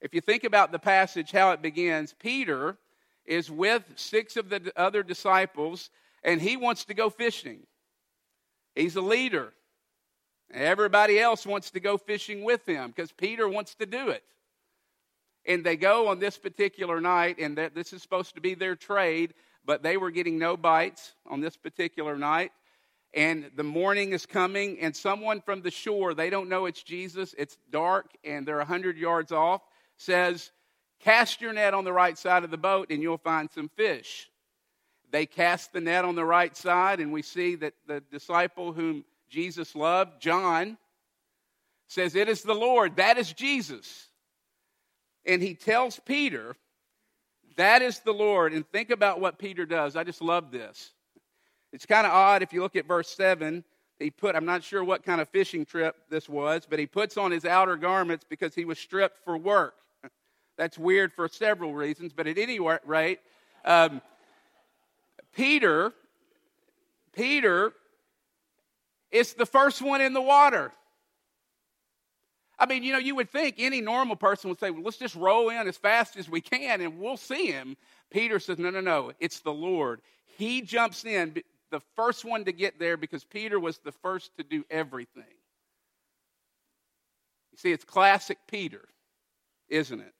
If 0.00 0.12
you 0.12 0.20
think 0.20 0.44
about 0.44 0.72
the 0.72 0.78
passage, 0.78 1.30
how 1.30 1.52
it 1.52 1.62
begins, 1.62 2.12
Peter 2.18 2.76
is 3.26 3.50
with 3.50 3.84
six 3.96 4.36
of 4.36 4.48
the 4.48 4.72
other 4.76 5.02
disciples, 5.02 5.90
and 6.22 6.40
he 6.40 6.56
wants 6.56 6.84
to 6.86 6.94
go 6.94 7.10
fishing. 7.10 7.60
He's 8.74 8.96
a 8.96 9.00
leader. 9.00 9.52
Everybody 10.52 11.18
else 11.18 11.46
wants 11.46 11.70
to 11.72 11.80
go 11.80 11.96
fishing 11.96 12.44
with 12.44 12.66
him 12.66 12.92
because 12.94 13.12
Peter 13.12 13.48
wants 13.48 13.74
to 13.76 13.86
do 13.86 14.10
it. 14.10 14.22
And 15.46 15.64
they 15.64 15.76
go 15.76 16.08
on 16.08 16.18
this 16.18 16.38
particular 16.38 17.00
night, 17.00 17.36
and 17.38 17.58
that 17.58 17.74
this 17.74 17.92
is 17.92 18.02
supposed 18.02 18.34
to 18.34 18.40
be 18.40 18.54
their 18.54 18.76
trade, 18.76 19.34
but 19.64 19.82
they 19.82 19.96
were 19.96 20.10
getting 20.10 20.38
no 20.38 20.56
bites 20.56 21.14
on 21.26 21.40
this 21.40 21.56
particular 21.56 22.16
night. 22.16 22.52
And 23.12 23.50
the 23.54 23.62
morning 23.62 24.12
is 24.12 24.26
coming, 24.26 24.78
and 24.80 24.96
someone 24.96 25.40
from 25.40 25.62
the 25.62 25.70
shore, 25.70 26.14
they 26.14 26.30
don't 26.30 26.48
know 26.48 26.66
it's 26.66 26.82
Jesus, 26.82 27.34
it's 27.38 27.58
dark, 27.70 28.06
and 28.24 28.46
they're 28.46 28.58
100 28.58 28.96
yards 28.96 29.32
off, 29.32 29.62
says, 29.98 30.50
Cast 31.04 31.42
your 31.42 31.52
net 31.52 31.74
on 31.74 31.84
the 31.84 31.92
right 31.92 32.16
side 32.16 32.44
of 32.44 32.50
the 32.50 32.56
boat, 32.56 32.88
and 32.88 33.02
you'll 33.02 33.18
find 33.18 33.50
some 33.50 33.68
fish. 33.68 34.30
They 35.10 35.26
cast 35.26 35.74
the 35.74 35.80
net 35.82 36.06
on 36.06 36.14
the 36.14 36.24
right 36.24 36.56
side, 36.56 36.98
and 36.98 37.12
we 37.12 37.20
see 37.20 37.56
that 37.56 37.74
the 37.86 38.00
disciple 38.10 38.72
whom 38.72 39.04
Jesus 39.28 39.76
loved, 39.76 40.22
John, 40.22 40.78
says, 41.88 42.14
It 42.14 42.30
is 42.30 42.42
the 42.42 42.54
Lord, 42.54 42.96
that 42.96 43.18
is 43.18 43.30
Jesus. 43.30 44.08
And 45.26 45.42
he 45.42 45.54
tells 45.54 46.00
Peter, 46.00 46.56
That 47.56 47.82
is 47.82 48.00
the 48.00 48.12
Lord. 48.12 48.54
And 48.54 48.66
think 48.66 48.88
about 48.88 49.20
what 49.20 49.38
Peter 49.38 49.66
does. 49.66 49.96
I 49.96 50.04
just 50.04 50.22
love 50.22 50.50
this. 50.50 50.92
It's 51.70 51.84
kind 51.84 52.06
of 52.06 52.14
odd 52.14 52.42
if 52.42 52.54
you 52.54 52.62
look 52.62 52.76
at 52.76 52.86
verse 52.86 53.10
7. 53.10 53.62
He 53.98 54.10
put, 54.10 54.34
I'm 54.34 54.46
not 54.46 54.64
sure 54.64 54.82
what 54.82 55.04
kind 55.04 55.20
of 55.20 55.28
fishing 55.28 55.66
trip 55.66 55.96
this 56.08 56.30
was, 56.30 56.66
but 56.68 56.78
he 56.78 56.86
puts 56.86 57.18
on 57.18 57.30
his 57.30 57.44
outer 57.44 57.76
garments 57.76 58.24
because 58.26 58.54
he 58.54 58.64
was 58.64 58.78
stripped 58.78 59.18
for 59.22 59.36
work. 59.36 59.74
That's 60.56 60.78
weird 60.78 61.12
for 61.12 61.28
several 61.28 61.74
reasons, 61.74 62.12
but 62.12 62.26
at 62.26 62.38
any 62.38 62.60
rate, 62.84 63.18
um, 63.64 64.00
Peter, 65.34 65.92
Peter 67.12 67.72
is 69.10 69.34
the 69.34 69.46
first 69.46 69.82
one 69.82 70.00
in 70.00 70.12
the 70.12 70.20
water. 70.20 70.72
I 72.58 72.66
mean, 72.66 72.84
you 72.84 72.92
know, 72.92 72.98
you 72.98 73.16
would 73.16 73.30
think 73.30 73.56
any 73.58 73.80
normal 73.80 74.14
person 74.14 74.48
would 74.48 74.60
say, 74.60 74.70
well, 74.70 74.82
let's 74.82 74.96
just 74.96 75.16
roll 75.16 75.50
in 75.50 75.66
as 75.66 75.76
fast 75.76 76.16
as 76.16 76.28
we 76.28 76.40
can 76.40 76.80
and 76.80 76.98
we'll 76.98 77.16
see 77.16 77.46
him. 77.46 77.76
Peter 78.10 78.38
says, 78.38 78.58
no, 78.58 78.70
no, 78.70 78.80
no, 78.80 79.12
it's 79.18 79.40
the 79.40 79.52
Lord. 79.52 80.00
He 80.38 80.62
jumps 80.62 81.04
in, 81.04 81.42
the 81.70 81.80
first 81.96 82.24
one 82.24 82.44
to 82.44 82.52
get 82.52 82.78
there 82.78 82.96
because 82.96 83.24
Peter 83.24 83.58
was 83.58 83.78
the 83.78 83.90
first 83.90 84.30
to 84.36 84.44
do 84.44 84.64
everything. 84.70 85.24
You 87.50 87.58
see, 87.58 87.72
it's 87.72 87.84
classic 87.84 88.38
Peter, 88.46 88.86
isn't 89.68 90.00
it? 90.00 90.13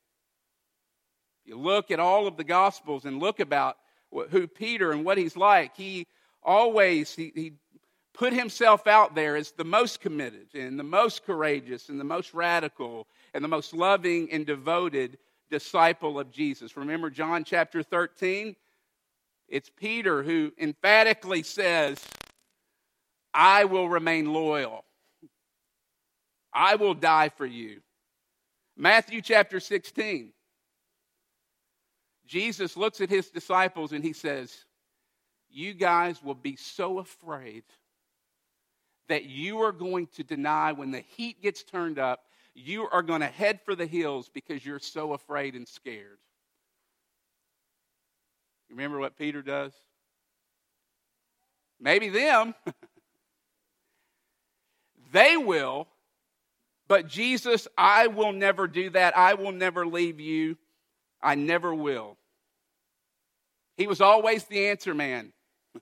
You 1.44 1.58
look 1.58 1.90
at 1.90 2.00
all 2.00 2.26
of 2.26 2.36
the 2.36 2.44
Gospels 2.44 3.04
and 3.04 3.20
look 3.20 3.40
about 3.40 3.76
who 4.30 4.46
Peter 4.46 4.92
and 4.92 5.04
what 5.04 5.18
he's 5.18 5.36
like. 5.36 5.76
He 5.76 6.06
always, 6.42 7.14
he, 7.14 7.32
he 7.34 7.52
put 8.12 8.32
himself 8.32 8.86
out 8.86 9.14
there 9.14 9.36
as 9.36 9.50
the 9.52 9.64
most 9.64 10.00
committed 10.00 10.54
and 10.54 10.78
the 10.78 10.84
most 10.84 11.24
courageous 11.24 11.88
and 11.88 11.98
the 11.98 12.04
most 12.04 12.32
radical 12.32 13.06
and 13.34 13.42
the 13.42 13.48
most 13.48 13.74
loving 13.74 14.30
and 14.30 14.46
devoted 14.46 15.18
disciple 15.50 16.18
of 16.18 16.30
Jesus. 16.30 16.76
Remember 16.76 17.10
John 17.10 17.44
chapter 17.44 17.82
13? 17.82 18.56
It's 19.48 19.70
Peter 19.70 20.22
who 20.22 20.52
emphatically 20.58 21.42
says, 21.42 21.98
I 23.34 23.64
will 23.64 23.88
remain 23.88 24.32
loyal. 24.32 24.84
I 26.52 26.76
will 26.76 26.94
die 26.94 27.30
for 27.30 27.44
you. 27.44 27.80
Matthew 28.76 29.20
chapter 29.20 29.60
16. 29.60 30.32
Jesus 32.26 32.76
looks 32.76 33.00
at 33.00 33.10
his 33.10 33.30
disciples 33.30 33.92
and 33.92 34.02
he 34.02 34.12
says, 34.12 34.64
You 35.50 35.74
guys 35.74 36.22
will 36.22 36.34
be 36.34 36.56
so 36.56 36.98
afraid 36.98 37.64
that 39.08 39.24
you 39.24 39.60
are 39.60 39.72
going 39.72 40.06
to 40.16 40.24
deny 40.24 40.72
when 40.72 40.90
the 40.90 41.04
heat 41.16 41.42
gets 41.42 41.62
turned 41.62 41.98
up, 41.98 42.20
you 42.54 42.88
are 42.90 43.02
going 43.02 43.20
to 43.20 43.26
head 43.26 43.60
for 43.64 43.74
the 43.74 43.86
hills 43.86 44.30
because 44.32 44.64
you're 44.64 44.78
so 44.78 45.12
afraid 45.12 45.54
and 45.54 45.68
scared. 45.68 46.18
You 48.68 48.76
remember 48.76 48.98
what 48.98 49.18
Peter 49.18 49.42
does? 49.42 49.72
Maybe 51.80 52.08
them. 52.08 52.54
they 55.12 55.36
will, 55.36 55.88
but 56.88 57.08
Jesus, 57.08 57.68
I 57.76 58.06
will 58.06 58.32
never 58.32 58.66
do 58.66 58.90
that. 58.90 59.16
I 59.16 59.34
will 59.34 59.52
never 59.52 59.86
leave 59.86 60.20
you. 60.20 60.56
I 61.24 61.34
never 61.34 61.74
will. 61.74 62.18
He 63.76 63.86
was 63.86 64.00
always 64.00 64.44
the 64.44 64.66
answer 64.68 64.94
man. 64.94 65.32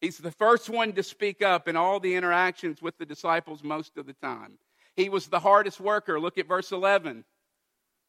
He's 0.00 0.18
the 0.18 0.30
first 0.30 0.70
one 0.70 0.92
to 0.92 1.02
speak 1.02 1.42
up 1.42 1.68
in 1.68 1.76
all 1.76 2.00
the 2.00 2.14
interactions 2.14 2.80
with 2.80 2.96
the 2.96 3.04
disciples 3.04 3.62
most 3.62 3.98
of 3.98 4.06
the 4.06 4.14
time. 4.14 4.58
He 4.94 5.08
was 5.08 5.26
the 5.26 5.40
hardest 5.40 5.80
worker. 5.80 6.18
Look 6.18 6.38
at 6.38 6.48
verse 6.48 6.72
11. 6.72 7.24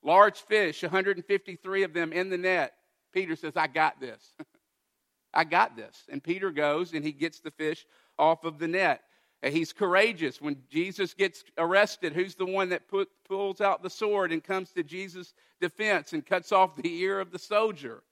Large 0.04 0.40
fish, 0.42 0.84
153 0.84 1.84
of 1.84 1.94
them 1.94 2.14
in 2.14 2.30
the 2.30 2.38
net. 2.38 2.74
Peter 3.14 3.36
says, 3.36 3.54
I 3.58 3.68
got 3.68 4.00
this. 4.00 4.34
I 5.34 5.44
got 5.44 5.76
this. 5.76 6.04
And 6.10 6.24
Peter 6.24 6.52
goes 6.52 6.94
and 6.94 7.04
he 7.04 7.12
gets 7.12 7.40
the 7.40 7.52
fish 7.52 7.86
off 8.18 8.44
of 8.44 8.60
the 8.60 8.68
net. 8.68 9.02
He's 9.44 9.72
courageous. 9.72 10.42
When 10.42 10.58
Jesus 10.70 11.14
gets 11.14 11.44
arrested, 11.58 12.14
who's 12.14 12.36
the 12.36 12.46
one 12.46 12.70
that 12.70 12.88
put, 12.88 13.10
pulls 13.28 13.62
out 13.62 13.84
the 13.84 13.90
sword 13.90 14.32
and 14.32 14.44
comes 14.44 14.72
to 14.72 14.84
Jesus' 14.84 15.34
defense 15.62 16.14
and 16.14 16.26
cuts 16.26 16.52
off 16.52 16.76
the 16.76 17.02
ear 17.02 17.20
of 17.20 17.32
the 17.32 17.40
soldier? 17.40 18.04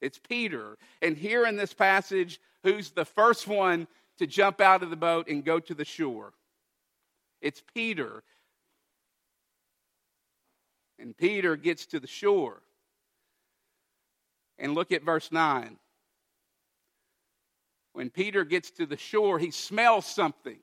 It's 0.00 0.18
Peter. 0.18 0.78
And 1.00 1.16
here 1.16 1.46
in 1.46 1.56
this 1.56 1.74
passage, 1.74 2.40
who's 2.62 2.90
the 2.90 3.04
first 3.04 3.48
one 3.48 3.88
to 4.18 4.26
jump 4.26 4.60
out 4.60 4.82
of 4.82 4.90
the 4.90 4.96
boat 4.96 5.28
and 5.28 5.44
go 5.44 5.58
to 5.58 5.74
the 5.74 5.84
shore? 5.84 6.32
It's 7.40 7.62
Peter. 7.74 8.22
And 10.98 11.16
Peter 11.16 11.56
gets 11.56 11.86
to 11.86 11.98
the 11.98 12.06
shore. 12.06 12.62
And 14.58 14.74
look 14.74 14.92
at 14.92 15.02
verse 15.02 15.32
9. 15.32 15.76
When 17.92 18.10
Peter 18.10 18.44
gets 18.44 18.70
to 18.72 18.86
the 18.86 18.96
shore, 18.96 19.38
he 19.38 19.50
smells 19.50 20.06
something. 20.06 20.58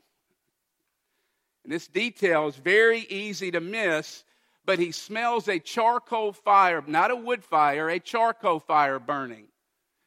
And 1.64 1.74
this 1.74 1.88
detail 1.88 2.48
is 2.48 2.56
very 2.56 3.02
easy 3.02 3.52
to 3.52 3.60
miss 3.60 4.24
but 4.70 4.78
he 4.78 4.92
smells 4.92 5.48
a 5.48 5.58
charcoal 5.58 6.32
fire, 6.32 6.84
not 6.86 7.10
a 7.10 7.16
wood 7.16 7.44
fire, 7.44 7.90
a 7.90 8.00
charcoal 8.00 8.60
fire 8.60 9.00
burning. 9.00 9.48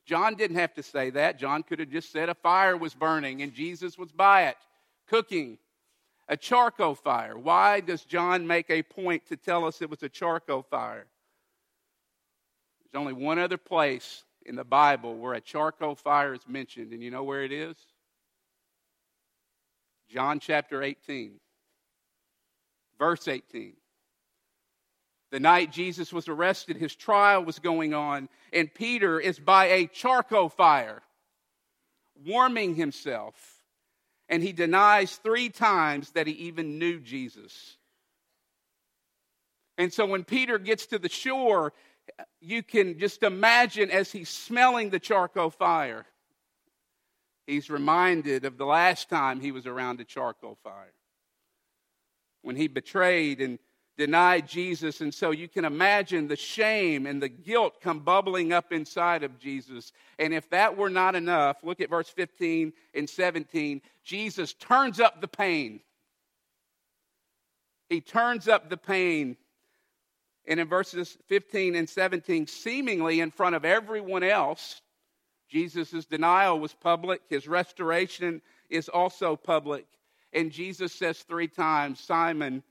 John 0.06 0.36
didn't 0.36 0.56
have 0.56 0.72
to 0.74 0.84
say 0.84 1.10
that. 1.10 1.36
John 1.36 1.64
could 1.64 1.80
have 1.80 1.90
just 1.90 2.12
said 2.12 2.28
a 2.28 2.34
fire 2.34 2.76
was 2.76 2.94
burning 2.94 3.42
and 3.42 3.52
Jesus 3.52 3.98
was 3.98 4.12
by 4.12 4.44
it, 4.44 4.56
cooking. 5.08 5.58
A 6.28 6.36
charcoal 6.36 6.94
fire. 6.94 7.36
Why 7.36 7.80
does 7.80 8.04
John 8.04 8.46
make 8.46 8.70
a 8.70 8.84
point 8.84 9.26
to 9.26 9.36
tell 9.36 9.64
us 9.64 9.82
it 9.82 9.90
was 9.90 10.04
a 10.04 10.08
charcoal 10.08 10.62
fire? 10.62 11.06
There's 12.84 13.00
only 13.00 13.14
one 13.14 13.40
other 13.40 13.58
place 13.58 14.22
in 14.46 14.56
the 14.56 14.64
Bible 14.64 15.16
where 15.16 15.34
a 15.34 15.40
charcoal 15.40 15.94
fire 15.94 16.34
is 16.34 16.46
mentioned, 16.48 16.92
and 16.92 17.02
you 17.02 17.10
know 17.10 17.24
where 17.24 17.42
it 17.44 17.52
is? 17.52 17.76
John 20.08 20.40
chapter 20.40 20.82
18, 20.82 21.40
verse 22.98 23.28
18. 23.28 23.74
The 25.30 25.40
night 25.40 25.72
Jesus 25.72 26.12
was 26.12 26.28
arrested, 26.28 26.76
his 26.76 26.94
trial 26.94 27.42
was 27.42 27.58
going 27.58 27.94
on, 27.94 28.28
and 28.52 28.72
Peter 28.72 29.18
is 29.18 29.38
by 29.38 29.64
a 29.66 29.86
charcoal 29.86 30.50
fire, 30.50 31.02
warming 32.26 32.74
himself. 32.74 33.34
And 34.28 34.42
he 34.42 34.52
denies 34.52 35.16
three 35.16 35.48
times 35.48 36.10
that 36.10 36.26
he 36.26 36.32
even 36.34 36.78
knew 36.78 37.00
Jesus. 37.00 37.76
And 39.78 39.92
so 39.92 40.04
when 40.04 40.24
Peter 40.24 40.58
gets 40.58 40.86
to 40.86 40.98
the 40.98 41.08
shore, 41.08 41.72
you 42.40 42.62
can 42.62 42.98
just 42.98 43.22
imagine 43.22 43.90
as 43.90 44.10
he's 44.10 44.28
smelling 44.28 44.90
the 44.90 44.98
charcoal 44.98 45.50
fire, 45.50 46.06
he's 47.46 47.70
reminded 47.70 48.44
of 48.44 48.58
the 48.58 48.66
last 48.66 49.08
time 49.08 49.40
he 49.40 49.52
was 49.52 49.66
around 49.66 50.00
a 50.00 50.04
charcoal 50.04 50.58
fire. 50.62 50.92
When 52.42 52.56
he 52.56 52.66
betrayed 52.66 53.40
and 53.40 53.58
denied 53.96 54.48
Jesus. 54.48 55.00
And 55.00 55.12
so 55.12 55.30
you 55.30 55.48
can 55.48 55.64
imagine 55.64 56.26
the 56.26 56.36
shame 56.36 57.06
and 57.06 57.22
the 57.22 57.28
guilt 57.28 57.80
come 57.80 58.00
bubbling 58.00 58.52
up 58.52 58.72
inside 58.72 59.22
of 59.22 59.38
Jesus. 59.38 59.92
And 60.18 60.32
if 60.32 60.48
that 60.50 60.76
were 60.76 60.90
not 60.90 61.14
enough, 61.14 61.58
look 61.62 61.80
at 61.80 61.90
verse 61.90 62.08
15 62.08 62.72
and 62.94 63.08
17. 63.08 63.82
Jesus 64.02 64.54
turns 64.54 65.00
up 65.00 65.20
the 65.20 65.28
pain. 65.28 65.80
He 67.88 68.00
turns 68.00 68.48
up 68.48 68.70
the 68.70 68.76
pain. 68.76 69.36
And 70.46 70.58
in 70.58 70.68
verses 70.68 71.16
15 71.28 71.76
and 71.76 71.88
17, 71.88 72.46
seemingly 72.46 73.20
in 73.20 73.30
front 73.30 73.54
of 73.54 73.64
everyone 73.64 74.22
else, 74.22 74.80
Jesus' 75.48 76.06
denial 76.06 76.58
was 76.58 76.74
public, 76.74 77.20
his 77.28 77.46
restoration 77.46 78.40
is 78.70 78.88
also 78.88 79.36
public. 79.36 79.86
And 80.32 80.50
Jesus 80.50 80.92
says 80.92 81.18
three 81.18 81.48
times, 81.48 82.00
Simon, 82.00 82.62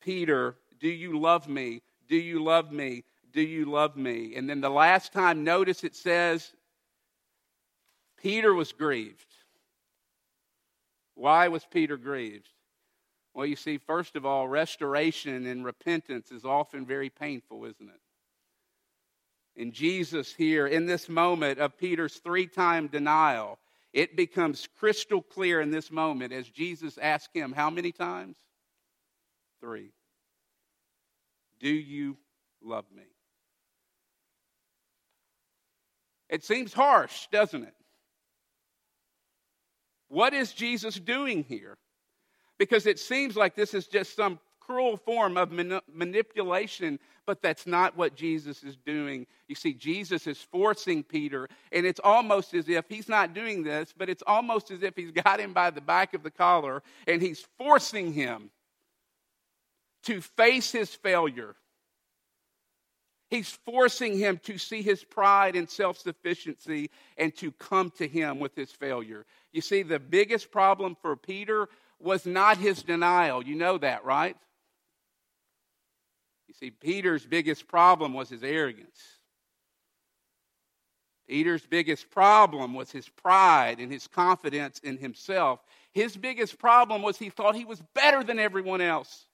Peter, 0.00 0.56
do 0.80 0.88
you 0.88 1.18
love 1.20 1.48
me? 1.48 1.82
Do 2.08 2.16
you 2.16 2.42
love 2.42 2.72
me? 2.72 3.04
Do 3.32 3.42
you 3.42 3.66
love 3.66 3.96
me? 3.96 4.34
And 4.36 4.48
then 4.48 4.60
the 4.60 4.70
last 4.70 5.12
time, 5.12 5.44
notice 5.44 5.84
it 5.84 5.94
says, 5.94 6.52
Peter 8.20 8.54
was 8.54 8.72
grieved. 8.72 9.26
Why 11.14 11.48
was 11.48 11.64
Peter 11.70 11.96
grieved? 11.96 12.48
Well, 13.34 13.46
you 13.46 13.56
see, 13.56 13.78
first 13.78 14.14
of 14.16 14.26
all, 14.26 14.46
restoration 14.46 15.46
and 15.46 15.64
repentance 15.64 16.30
is 16.30 16.44
often 16.44 16.84
very 16.84 17.08
painful, 17.08 17.64
isn't 17.64 17.88
it? 17.88 19.60
And 19.60 19.72
Jesus 19.72 20.34
here, 20.34 20.66
in 20.66 20.86
this 20.86 21.08
moment 21.08 21.58
of 21.58 21.78
Peter's 21.78 22.16
three 22.16 22.46
time 22.46 22.88
denial, 22.88 23.58
it 23.92 24.16
becomes 24.16 24.68
crystal 24.78 25.22
clear 25.22 25.60
in 25.60 25.70
this 25.70 25.90
moment 25.90 26.32
as 26.32 26.48
Jesus 26.48 26.98
asks 26.98 27.32
him, 27.34 27.52
How 27.52 27.70
many 27.70 27.92
times? 27.92 28.36
Three. 29.60 29.92
Do 31.60 31.68
you 31.68 32.16
love 32.62 32.84
me? 32.94 33.04
It 36.28 36.44
seems 36.44 36.72
harsh, 36.72 37.28
doesn't 37.30 37.62
it? 37.62 37.74
What 40.08 40.32
is 40.32 40.52
Jesus 40.52 40.96
doing 40.98 41.44
here? 41.44 41.76
Because 42.62 42.86
it 42.86 43.00
seems 43.00 43.34
like 43.34 43.56
this 43.56 43.74
is 43.74 43.88
just 43.88 44.14
some 44.14 44.38
cruel 44.60 44.96
form 44.96 45.36
of 45.36 45.50
manipulation, 45.92 47.00
but 47.26 47.42
that's 47.42 47.66
not 47.66 47.96
what 47.96 48.14
Jesus 48.14 48.62
is 48.62 48.76
doing. 48.76 49.26
You 49.48 49.56
see, 49.56 49.74
Jesus 49.74 50.28
is 50.28 50.38
forcing 50.38 51.02
Peter, 51.02 51.48
and 51.72 51.84
it's 51.84 51.98
almost 52.04 52.54
as 52.54 52.68
if 52.68 52.84
he's 52.88 53.08
not 53.08 53.34
doing 53.34 53.64
this, 53.64 53.92
but 53.98 54.08
it's 54.08 54.22
almost 54.28 54.70
as 54.70 54.84
if 54.84 54.94
he's 54.94 55.10
got 55.10 55.40
him 55.40 55.52
by 55.52 55.70
the 55.70 55.80
back 55.80 56.14
of 56.14 56.22
the 56.22 56.30
collar 56.30 56.84
and 57.08 57.20
he's 57.20 57.44
forcing 57.58 58.12
him 58.12 58.52
to 60.04 60.20
face 60.20 60.70
his 60.70 60.94
failure. 60.94 61.56
He's 63.28 63.58
forcing 63.64 64.16
him 64.16 64.38
to 64.44 64.56
see 64.56 64.82
his 64.82 65.02
pride 65.02 65.56
and 65.56 65.68
self 65.68 65.98
sufficiency 65.98 66.90
and 67.16 67.34
to 67.38 67.50
come 67.50 67.90
to 67.98 68.06
him 68.06 68.38
with 68.38 68.54
his 68.54 68.70
failure. 68.70 69.26
You 69.52 69.62
see, 69.62 69.82
the 69.82 69.98
biggest 69.98 70.52
problem 70.52 70.96
for 71.02 71.16
Peter 71.16 71.68
was 72.02 72.26
not 72.26 72.58
his 72.58 72.82
denial. 72.82 73.44
You 73.44 73.54
know 73.54 73.78
that, 73.78 74.04
right? 74.04 74.36
You 76.48 76.54
see, 76.54 76.70
Peter's 76.70 77.24
biggest 77.24 77.66
problem 77.66 78.12
was 78.12 78.28
his 78.28 78.42
arrogance. 78.42 79.00
Peter's 81.28 81.64
biggest 81.64 82.10
problem 82.10 82.74
was 82.74 82.90
his 82.90 83.08
pride 83.08 83.78
and 83.78 83.90
his 83.90 84.06
confidence 84.06 84.80
in 84.80 84.98
himself. 84.98 85.60
His 85.92 86.16
biggest 86.16 86.58
problem 86.58 87.02
was 87.02 87.16
he 87.16 87.30
thought 87.30 87.54
he 87.54 87.64
was 87.64 87.82
better 87.94 88.22
than 88.22 88.38
everyone 88.38 88.80
else. 88.80 89.26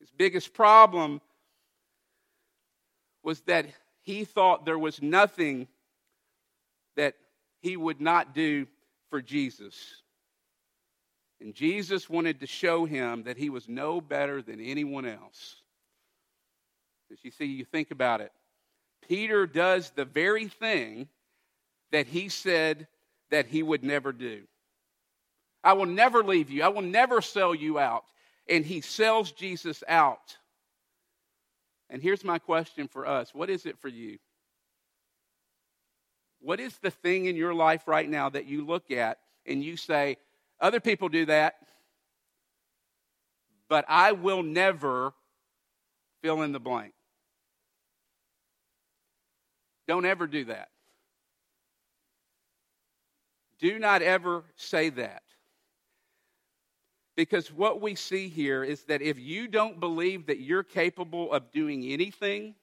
His 0.00 0.10
biggest 0.10 0.54
problem 0.54 1.20
was 3.22 3.40
that 3.42 3.66
he 4.02 4.24
thought 4.24 4.64
there 4.64 4.78
was 4.78 5.02
nothing 5.02 5.66
that 6.96 7.14
he 7.60 7.76
would 7.76 8.00
not 8.00 8.34
do 8.34 8.66
for 9.10 9.20
Jesus. 9.20 10.02
And 11.44 11.54
Jesus 11.54 12.08
wanted 12.08 12.40
to 12.40 12.46
show 12.46 12.86
him 12.86 13.24
that 13.24 13.36
he 13.36 13.50
was 13.50 13.68
no 13.68 14.00
better 14.00 14.40
than 14.40 14.60
anyone 14.60 15.04
else. 15.04 15.56
As 17.12 17.18
you 17.22 17.30
see, 17.30 17.44
you 17.44 17.66
think 17.66 17.90
about 17.90 18.22
it. 18.22 18.32
Peter 19.06 19.46
does 19.46 19.90
the 19.90 20.06
very 20.06 20.48
thing 20.48 21.06
that 21.92 22.06
he 22.06 22.30
said 22.30 22.86
that 23.30 23.44
he 23.44 23.62
would 23.62 23.84
never 23.84 24.10
do. 24.10 24.44
I 25.62 25.74
will 25.74 25.84
never 25.84 26.24
leave 26.24 26.48
you. 26.48 26.62
I 26.62 26.68
will 26.68 26.80
never 26.80 27.20
sell 27.20 27.54
you 27.54 27.78
out. 27.78 28.04
And 28.48 28.64
he 28.64 28.80
sells 28.80 29.30
Jesus 29.30 29.84
out. 29.86 30.38
And 31.90 32.00
here's 32.00 32.24
my 32.24 32.38
question 32.38 32.88
for 32.88 33.06
us 33.06 33.34
What 33.34 33.50
is 33.50 33.66
it 33.66 33.78
for 33.78 33.88
you? 33.88 34.16
What 36.40 36.58
is 36.58 36.74
the 36.78 36.90
thing 36.90 37.26
in 37.26 37.36
your 37.36 37.52
life 37.52 37.86
right 37.86 38.08
now 38.08 38.30
that 38.30 38.46
you 38.46 38.64
look 38.64 38.90
at 38.90 39.18
and 39.44 39.62
you 39.62 39.76
say, 39.76 40.16
other 40.60 40.80
people 40.80 41.08
do 41.08 41.26
that, 41.26 41.54
but 43.68 43.84
I 43.88 44.12
will 44.12 44.42
never 44.42 45.12
fill 46.22 46.42
in 46.42 46.52
the 46.52 46.60
blank. 46.60 46.92
Don't 49.86 50.06
ever 50.06 50.26
do 50.26 50.46
that. 50.46 50.68
Do 53.58 53.78
not 53.78 54.02
ever 54.02 54.44
say 54.56 54.90
that. 54.90 55.22
Because 57.16 57.52
what 57.52 57.80
we 57.80 57.94
see 57.94 58.28
here 58.28 58.64
is 58.64 58.82
that 58.84 59.00
if 59.00 59.18
you 59.18 59.46
don't 59.46 59.78
believe 59.78 60.26
that 60.26 60.40
you're 60.40 60.64
capable 60.64 61.32
of 61.32 61.52
doing 61.52 61.84
anything, 61.84 62.54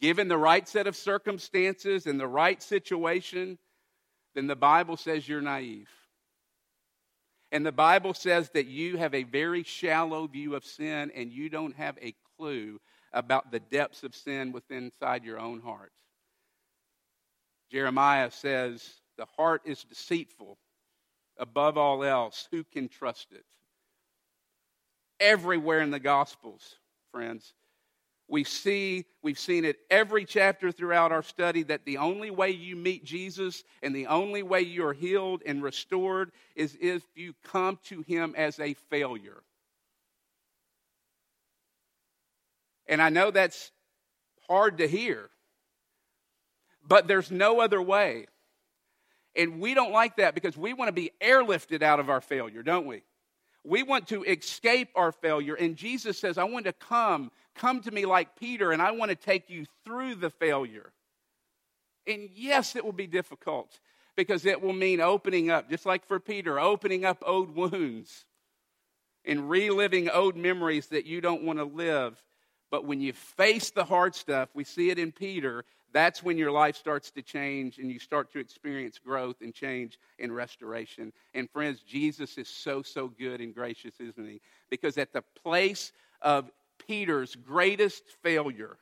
given 0.00 0.28
the 0.28 0.38
right 0.38 0.66
set 0.66 0.86
of 0.86 0.96
circumstances 0.96 2.06
and 2.06 2.18
the 2.18 2.26
right 2.26 2.62
situation, 2.62 3.58
then 4.34 4.46
the 4.46 4.56
Bible 4.56 4.96
says 4.96 5.28
you're 5.28 5.40
naive. 5.40 5.88
And 7.50 7.64
the 7.64 7.72
Bible 7.72 8.12
says 8.12 8.50
that 8.50 8.66
you 8.66 8.96
have 8.98 9.14
a 9.14 9.22
very 9.22 9.62
shallow 9.62 10.26
view 10.26 10.54
of 10.54 10.64
sin 10.64 11.10
and 11.14 11.32
you 11.32 11.48
don't 11.48 11.74
have 11.76 11.96
a 12.02 12.14
clue 12.36 12.78
about 13.12 13.50
the 13.50 13.60
depths 13.60 14.02
of 14.02 14.14
sin 14.14 14.52
within 14.52 14.84
inside 14.84 15.24
your 15.24 15.38
own 15.38 15.60
heart. 15.60 15.92
Jeremiah 17.70 18.30
says, 18.30 18.86
The 19.16 19.26
heart 19.36 19.62
is 19.64 19.84
deceitful 19.84 20.58
above 21.38 21.78
all 21.78 22.04
else. 22.04 22.48
Who 22.50 22.64
can 22.64 22.88
trust 22.88 23.28
it? 23.32 23.44
Everywhere 25.20 25.80
in 25.80 25.90
the 25.90 25.98
Gospels, 25.98 26.76
friends, 27.12 27.54
we 28.28 28.44
see, 28.44 29.06
we've 29.22 29.38
seen 29.38 29.64
it 29.64 29.78
every 29.90 30.26
chapter 30.26 30.70
throughout 30.70 31.12
our 31.12 31.22
study 31.22 31.62
that 31.64 31.86
the 31.86 31.96
only 31.96 32.30
way 32.30 32.50
you 32.50 32.76
meet 32.76 33.02
Jesus 33.02 33.64
and 33.82 33.96
the 33.96 34.06
only 34.06 34.42
way 34.42 34.60
you 34.60 34.86
are 34.86 34.92
healed 34.92 35.42
and 35.46 35.62
restored 35.62 36.30
is 36.54 36.76
if 36.80 37.02
you 37.14 37.34
come 37.42 37.78
to 37.84 38.02
Him 38.02 38.34
as 38.36 38.60
a 38.60 38.74
failure. 38.74 39.42
And 42.86 43.00
I 43.00 43.08
know 43.08 43.30
that's 43.30 43.70
hard 44.46 44.78
to 44.78 44.88
hear, 44.88 45.30
but 46.86 47.08
there's 47.08 47.30
no 47.30 47.60
other 47.60 47.80
way. 47.80 48.26
And 49.36 49.60
we 49.60 49.72
don't 49.72 49.92
like 49.92 50.16
that 50.16 50.34
because 50.34 50.56
we 50.56 50.74
want 50.74 50.88
to 50.88 50.92
be 50.92 51.12
airlifted 51.22 51.82
out 51.82 52.00
of 52.00 52.10
our 52.10 52.20
failure, 52.20 52.62
don't 52.62 52.86
we? 52.86 53.02
We 53.64 53.82
want 53.82 54.08
to 54.08 54.22
escape 54.24 54.88
our 54.94 55.12
failure. 55.12 55.54
And 55.54 55.76
Jesus 55.76 56.18
says, 56.18 56.38
I 56.38 56.44
want 56.44 56.66
to 56.66 56.72
come 56.72 57.30
Come 57.58 57.80
to 57.82 57.90
me 57.90 58.06
like 58.06 58.36
Peter, 58.36 58.72
and 58.72 58.80
I 58.80 58.92
want 58.92 59.10
to 59.10 59.16
take 59.16 59.50
you 59.50 59.66
through 59.84 60.14
the 60.14 60.30
failure. 60.30 60.92
And 62.06 62.30
yes, 62.34 62.76
it 62.76 62.84
will 62.84 62.92
be 62.92 63.06
difficult 63.06 63.78
because 64.16 64.46
it 64.46 64.62
will 64.62 64.72
mean 64.72 65.00
opening 65.00 65.50
up, 65.50 65.68
just 65.68 65.84
like 65.84 66.06
for 66.06 66.18
Peter, 66.18 66.58
opening 66.58 67.04
up 67.04 67.22
old 67.26 67.54
wounds 67.54 68.24
and 69.24 69.50
reliving 69.50 70.08
old 70.08 70.36
memories 70.36 70.86
that 70.86 71.04
you 71.04 71.20
don't 71.20 71.42
want 71.42 71.58
to 71.58 71.64
live. 71.64 72.22
But 72.70 72.84
when 72.84 73.00
you 73.00 73.12
face 73.12 73.70
the 73.70 73.84
hard 73.84 74.14
stuff, 74.14 74.48
we 74.54 74.64
see 74.64 74.90
it 74.90 74.98
in 74.98 75.12
Peter, 75.12 75.64
that's 75.92 76.22
when 76.22 76.36
your 76.36 76.50
life 76.50 76.76
starts 76.76 77.10
to 77.12 77.22
change 77.22 77.78
and 77.78 77.90
you 77.90 77.98
start 77.98 78.30
to 78.32 78.38
experience 78.38 78.98
growth 78.98 79.36
and 79.40 79.54
change 79.54 79.98
and 80.18 80.34
restoration. 80.34 81.12
And 81.34 81.50
friends, 81.50 81.80
Jesus 81.80 82.36
is 82.36 82.48
so, 82.48 82.82
so 82.82 83.08
good 83.08 83.40
and 83.40 83.54
gracious, 83.54 83.94
isn't 83.98 84.26
he? 84.26 84.40
Because 84.70 84.98
at 84.98 85.12
the 85.12 85.22
place 85.42 85.92
of 86.20 86.50
Peter's 86.88 87.36
greatest 87.36 88.02
failure 88.22 88.78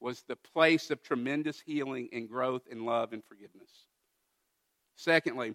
was 0.00 0.22
the 0.22 0.36
place 0.36 0.90
of 0.90 1.02
tremendous 1.02 1.60
healing 1.60 2.08
and 2.12 2.28
growth 2.28 2.62
and 2.70 2.86
love 2.86 3.12
and 3.12 3.22
forgiveness. 3.24 3.70
Secondly, 4.96 5.54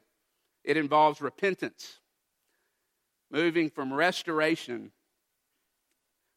it 0.63 0.77
involves 0.77 1.21
repentance, 1.21 1.99
moving 3.31 3.69
from 3.69 3.91
restoration 3.91 4.91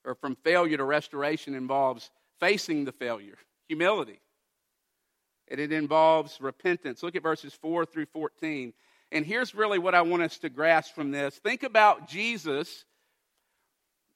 or 0.04 0.14
from 0.14 0.36
failure 0.36 0.76
to 0.76 0.84
restoration 0.84 1.54
involves 1.54 2.10
facing 2.40 2.84
the 2.84 2.92
failure, 2.92 3.38
humility. 3.68 4.20
And 5.48 5.60
it 5.60 5.72
involves 5.72 6.40
repentance. 6.40 7.02
Look 7.02 7.16
at 7.16 7.22
verses 7.22 7.52
4 7.54 7.84
through 7.84 8.06
14. 8.06 8.72
And 9.12 9.26
here's 9.26 9.54
really 9.54 9.78
what 9.78 9.94
I 9.94 10.02
want 10.02 10.22
us 10.22 10.38
to 10.38 10.48
grasp 10.48 10.94
from 10.94 11.10
this. 11.10 11.36
Think 11.36 11.62
about 11.62 12.08
Jesus 12.08 12.84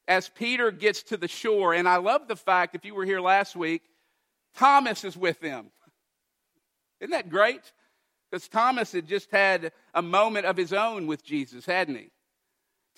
as 0.08 0.28
Peter 0.28 0.70
gets 0.70 1.02
to 1.04 1.16
the 1.16 1.28
shore. 1.28 1.74
And 1.74 1.88
I 1.88 1.96
love 1.96 2.28
the 2.28 2.36
fact, 2.36 2.74
if 2.74 2.84
you 2.84 2.94
were 2.94 3.04
here 3.04 3.20
last 3.20 3.56
week, 3.56 3.82
Thomas 4.54 5.04
is 5.04 5.16
with 5.16 5.40
them. 5.40 5.66
Isn't 7.00 7.10
that 7.10 7.28
great? 7.28 7.72
Because 8.30 8.48
Thomas 8.48 8.92
had 8.92 9.06
just 9.06 9.30
had 9.30 9.72
a 9.94 10.02
moment 10.02 10.46
of 10.46 10.56
his 10.56 10.72
own 10.72 11.06
with 11.06 11.24
Jesus, 11.24 11.66
hadn't 11.66 11.96
he? 11.96 12.10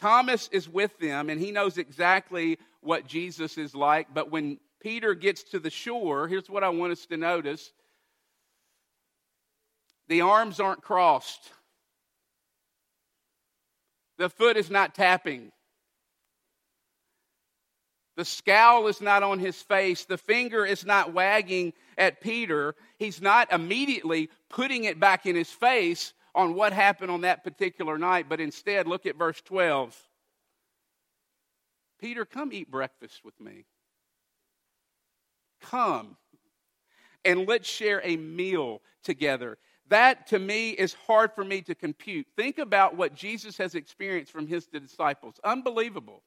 Thomas 0.01 0.49
is 0.53 0.69
with 0.69 0.97
them, 0.99 1.29
and 1.29 1.41
he 1.41 1.51
knows 1.51 1.77
exactly 1.77 2.59
what 2.81 3.07
Jesus 3.07 3.59
is 3.59 3.75
like. 3.75 4.15
But 4.15 4.31
when 4.31 4.59
Peter 4.81 5.15
gets 5.15 5.43
to 5.45 5.59
the 5.59 5.71
shore, 5.71 6.29
here's 6.29 6.49
what 6.49 6.63
I 6.63 6.69
want 6.69 6.93
us 6.93 7.07
to 7.07 7.17
notice 7.17 7.73
the 10.07 10.21
arms 10.23 10.61
aren't 10.61 10.83
crossed, 10.83 11.51
the 14.17 14.31
foot 14.31 14.57
is 14.57 14.71
not 14.71 14.95
tapping. 14.95 15.53
The 18.19 18.25
scowl 18.25 18.89
is 18.89 19.01
not 19.01 19.23
on 19.23 19.39
his 19.39 19.63
face. 19.63 20.05
The 20.05 20.19
finger 20.19 20.67
is 20.67 20.85
not 20.85 21.13
wagging 21.15 21.73
at 21.97 22.21
Peter. 22.21 22.75
He's 22.99 23.23
not 23.23 23.53
immediately 23.53 24.29
putting 24.49 24.83
it 24.83 24.99
back 24.99 25.25
in 25.25 25.37
his 25.37 25.49
face 25.49 26.15
on 26.35 26.55
what 26.55 26.73
happened 26.73 27.13
on 27.13 27.21
that 27.21 27.45
particular 27.45 27.97
night, 27.97 28.27
but 28.29 28.41
instead, 28.41 28.89
look 28.89 29.07
at 29.07 29.15
verse 29.15 29.41
12. 29.43 29.97
Peter, 32.01 32.25
come 32.25 32.53
eat 32.53 32.69
breakfast 32.69 33.21
with 33.25 33.39
me. 33.39 33.67
Come 35.61 36.17
and 37.25 37.47
let's 37.47 37.69
share 37.69 38.01
a 38.03 38.17
meal 38.17 38.83
together. 39.05 39.59
That 39.91 40.27
to 40.29 40.41
me 40.41 40.71
is 40.71 40.93
hard 41.07 41.31
for 41.37 41.45
me 41.45 41.63
to 41.63 41.75
compute. 41.77 42.27
Think 42.37 42.59
about 42.59 42.97
what 42.97 43.15
Jesus 43.15 43.57
has 43.59 43.77
experienced 43.77 44.33
from 44.33 44.49
his 44.49 44.67
disciples. 44.67 45.37
Unbelievable. 45.45 46.25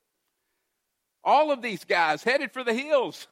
All 1.24 1.52
of 1.52 1.62
these 1.62 1.84
guys 1.84 2.24
headed 2.24 2.52
for 2.52 2.64
the 2.64 2.74
hills. 2.74 3.28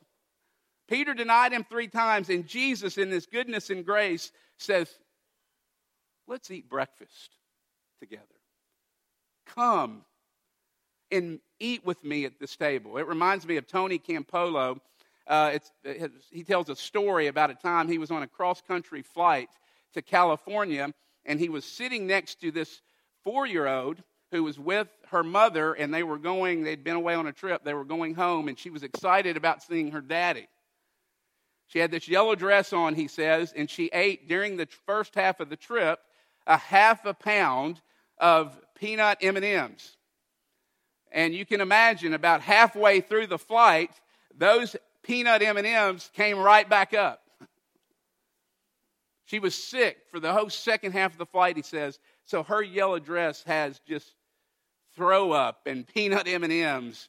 Peter 0.87 1.13
denied 1.13 1.53
him 1.53 1.63
three 1.63 1.87
times, 1.87 2.29
and 2.29 2.47
Jesus, 2.47 2.97
in 2.97 3.09
his 3.09 3.25
goodness 3.25 3.69
and 3.69 3.85
grace, 3.85 4.31
says, 4.57 4.89
Let's 6.27 6.51
eat 6.51 6.69
breakfast 6.69 7.35
together. 7.99 8.23
Come 9.55 10.03
and 11.11 11.39
eat 11.59 11.85
with 11.85 12.03
me 12.03 12.25
at 12.25 12.39
this 12.39 12.55
table. 12.55 12.97
It 12.97 13.07
reminds 13.07 13.47
me 13.47 13.57
of 13.57 13.67
Tony 13.67 13.97
Campolo. 13.97 14.79
Uh, 15.25 15.57
it, 15.83 16.11
he 16.31 16.43
tells 16.43 16.69
a 16.69 16.75
story 16.75 17.27
about 17.27 17.49
a 17.49 17.55
time 17.55 17.87
he 17.87 17.97
was 17.97 18.11
on 18.11 18.23
a 18.23 18.27
cross 18.27 18.61
country 18.61 19.01
flight 19.01 19.49
to 19.93 20.01
California, 20.01 20.93
and 21.25 21.39
he 21.39 21.49
was 21.49 21.65
sitting 21.65 22.05
next 22.05 22.41
to 22.41 22.51
this 22.51 22.81
four 23.23 23.45
year 23.45 23.67
old 23.67 24.01
who 24.31 24.43
was 24.43 24.59
with 24.59 24.87
her 25.09 25.23
mother, 25.23 25.73
and 25.73 25.93
they 25.93 26.03
were 26.03 26.17
going, 26.17 26.63
they'd 26.63 26.83
been 26.83 26.95
away 26.95 27.15
on 27.15 27.27
a 27.27 27.31
trip, 27.31 27.63
they 27.63 27.73
were 27.73 27.85
going 27.85 28.13
home, 28.13 28.47
and 28.47 28.57
she 28.57 28.69
was 28.69 28.83
excited 28.83 29.37
about 29.37 29.63
seeing 29.63 29.91
her 29.91 30.01
daddy. 30.01 30.47
She 31.67 31.79
had 31.79 31.91
this 31.91 32.07
yellow 32.07 32.35
dress 32.35 32.73
on, 32.73 32.95
he 32.95 33.07
says, 33.07 33.53
and 33.55 33.69
she 33.69 33.89
ate 33.93 34.27
during 34.27 34.57
the 34.57 34.67
first 34.85 35.15
half 35.15 35.39
of 35.39 35.49
the 35.49 35.55
trip 35.55 35.99
a 36.47 36.57
half 36.57 37.05
a 37.05 37.13
pound 37.13 37.79
of 38.17 38.59
peanut 38.75 39.19
M&Ms. 39.21 39.95
And 41.11 41.33
you 41.33 41.45
can 41.45 41.61
imagine 41.61 42.13
about 42.13 42.41
halfway 42.41 43.01
through 43.01 43.27
the 43.27 43.37
flight, 43.37 43.91
those 44.35 44.75
peanut 45.03 45.41
M&Ms 45.41 46.09
came 46.13 46.37
right 46.39 46.67
back 46.67 46.93
up. 46.93 47.21
She 49.25 49.37
was 49.37 49.53
sick 49.53 49.97
for 50.09 50.19
the 50.19 50.33
whole 50.33 50.49
second 50.49 50.93
half 50.93 51.11
of 51.11 51.19
the 51.19 51.25
flight, 51.25 51.55
he 51.55 51.61
says. 51.61 51.99
So 52.25 52.41
her 52.41 52.63
yellow 52.63 52.97
dress 52.97 53.43
has 53.43 53.79
just 53.87 54.15
throw 54.99 55.31
up 55.31 55.61
and 55.65 55.87
peanut 55.87 56.27
M&Ms 56.27 57.07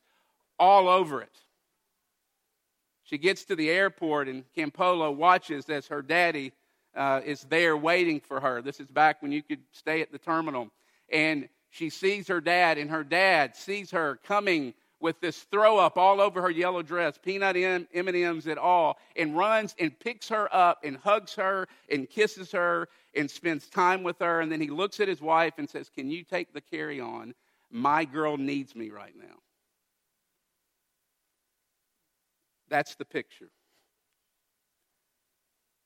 all 0.61 0.89
over 0.89 1.21
it. 1.23 1.37
She 3.03 3.19
gets 3.19 3.45
to 3.47 3.57
the 3.57 3.69
airport 3.69 4.29
and 4.29 4.45
Campolo 4.57 5.13
watches 5.13 5.69
as 5.69 5.89
her 5.89 6.01
daddy 6.01 6.53
uh, 6.95 7.21
is 7.25 7.43
there 7.51 7.77
waiting 7.77 8.21
for 8.21 8.39
her. 8.39 8.63
This 8.63 8.79
is 8.79 8.87
back 8.87 9.21
when 9.23 9.33
you 9.33 9.43
could 9.43 9.59
stay 9.73 10.03
at 10.03 10.13
the 10.13 10.19
terminal. 10.19 10.69
And 11.13 11.49
she 11.71 11.91
sees 11.91 12.29
her 12.29 12.41
dad, 12.41 12.79
and 12.79 12.89
her 12.91 13.03
dad 13.03 13.57
sees 13.57 13.91
her 13.91 14.21
coming 14.25 14.73
with 15.01 15.21
this 15.21 15.43
throw 15.51 15.77
up 15.77 15.99
all 15.99 16.21
over 16.21 16.41
her 16.43 16.51
yellow 16.51 16.83
dress, 16.83 17.19
peanut 17.21 17.57
M&Ms 17.57 18.47
at 18.47 18.59
all, 18.59 18.99
and 19.17 19.37
runs 19.37 19.75
and 19.81 19.99
picks 19.99 20.29
her 20.29 20.55
up 20.55 20.85
and 20.85 20.97
hugs 20.97 21.35
her 21.35 21.67
and 21.91 22.09
kisses 22.09 22.53
her 22.53 22.89
and 23.17 23.29
spends 23.29 23.67
time 23.67 24.05
with 24.05 24.21
her. 24.21 24.41
And 24.41 24.53
then 24.53 24.61
he 24.61 24.69
looks 24.69 25.01
at 25.01 25.09
his 25.09 25.21
wife 25.21 25.55
and 25.59 25.69
says, 25.69 25.89
"Can 25.89 26.09
you 26.09 26.23
take 26.23 26.53
the 26.53 26.61
carry 26.61 27.01
on? 27.01 27.35
My 27.71 28.05
girl 28.05 28.37
needs 28.37 28.75
me 28.75 28.91
right 28.91 29.15
now." 29.17 29.41
That's 32.69 32.95
the 32.95 33.05
picture. 33.05 33.51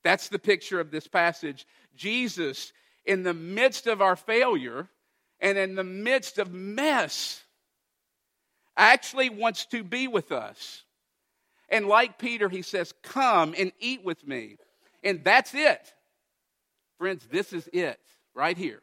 That's 0.03 0.29
the 0.29 0.39
picture 0.39 0.81
of 0.81 0.91
this 0.91 1.09
passage. 1.09 1.67
Jesus, 1.97 2.73
in 3.05 3.23
the 3.23 3.35
midst 3.35 3.87
of 3.87 4.03
our 4.03 4.17
failure 4.17 4.89
and 5.41 5.59
in 5.59 5.75
the 5.75 5.85
midst 5.85 6.39
of 6.39 6.53
mess, 6.53 7.43
actually 8.77 9.31
wants 9.31 9.67
to 9.67 9.83
be 9.83 10.07
with 10.07 10.31
us. 10.31 10.85
And 11.71 11.87
like 11.87 12.19
Peter, 12.19 12.49
he 12.49 12.63
says, 12.63 12.93
Come 13.03 13.55
and 13.57 13.73
eat 13.81 14.05
with 14.05 14.27
me. 14.27 14.57
And 15.03 15.25
that's 15.25 15.55
it. 15.55 15.95
Friends, 16.99 17.27
this 17.31 17.53
is 17.53 17.69
it 17.73 18.01
right 18.35 18.57
here. 18.57 18.83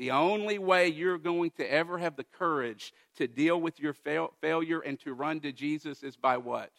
The 0.00 0.12
only 0.12 0.58
way 0.58 0.88
you're 0.88 1.18
going 1.18 1.50
to 1.58 1.70
ever 1.70 1.98
have 1.98 2.16
the 2.16 2.24
courage 2.24 2.94
to 3.16 3.28
deal 3.28 3.60
with 3.60 3.78
your 3.78 3.92
fail- 3.92 4.32
failure 4.40 4.80
and 4.80 4.98
to 5.00 5.12
run 5.12 5.40
to 5.40 5.52
Jesus 5.52 6.02
is 6.02 6.16
by 6.16 6.38
what? 6.38 6.70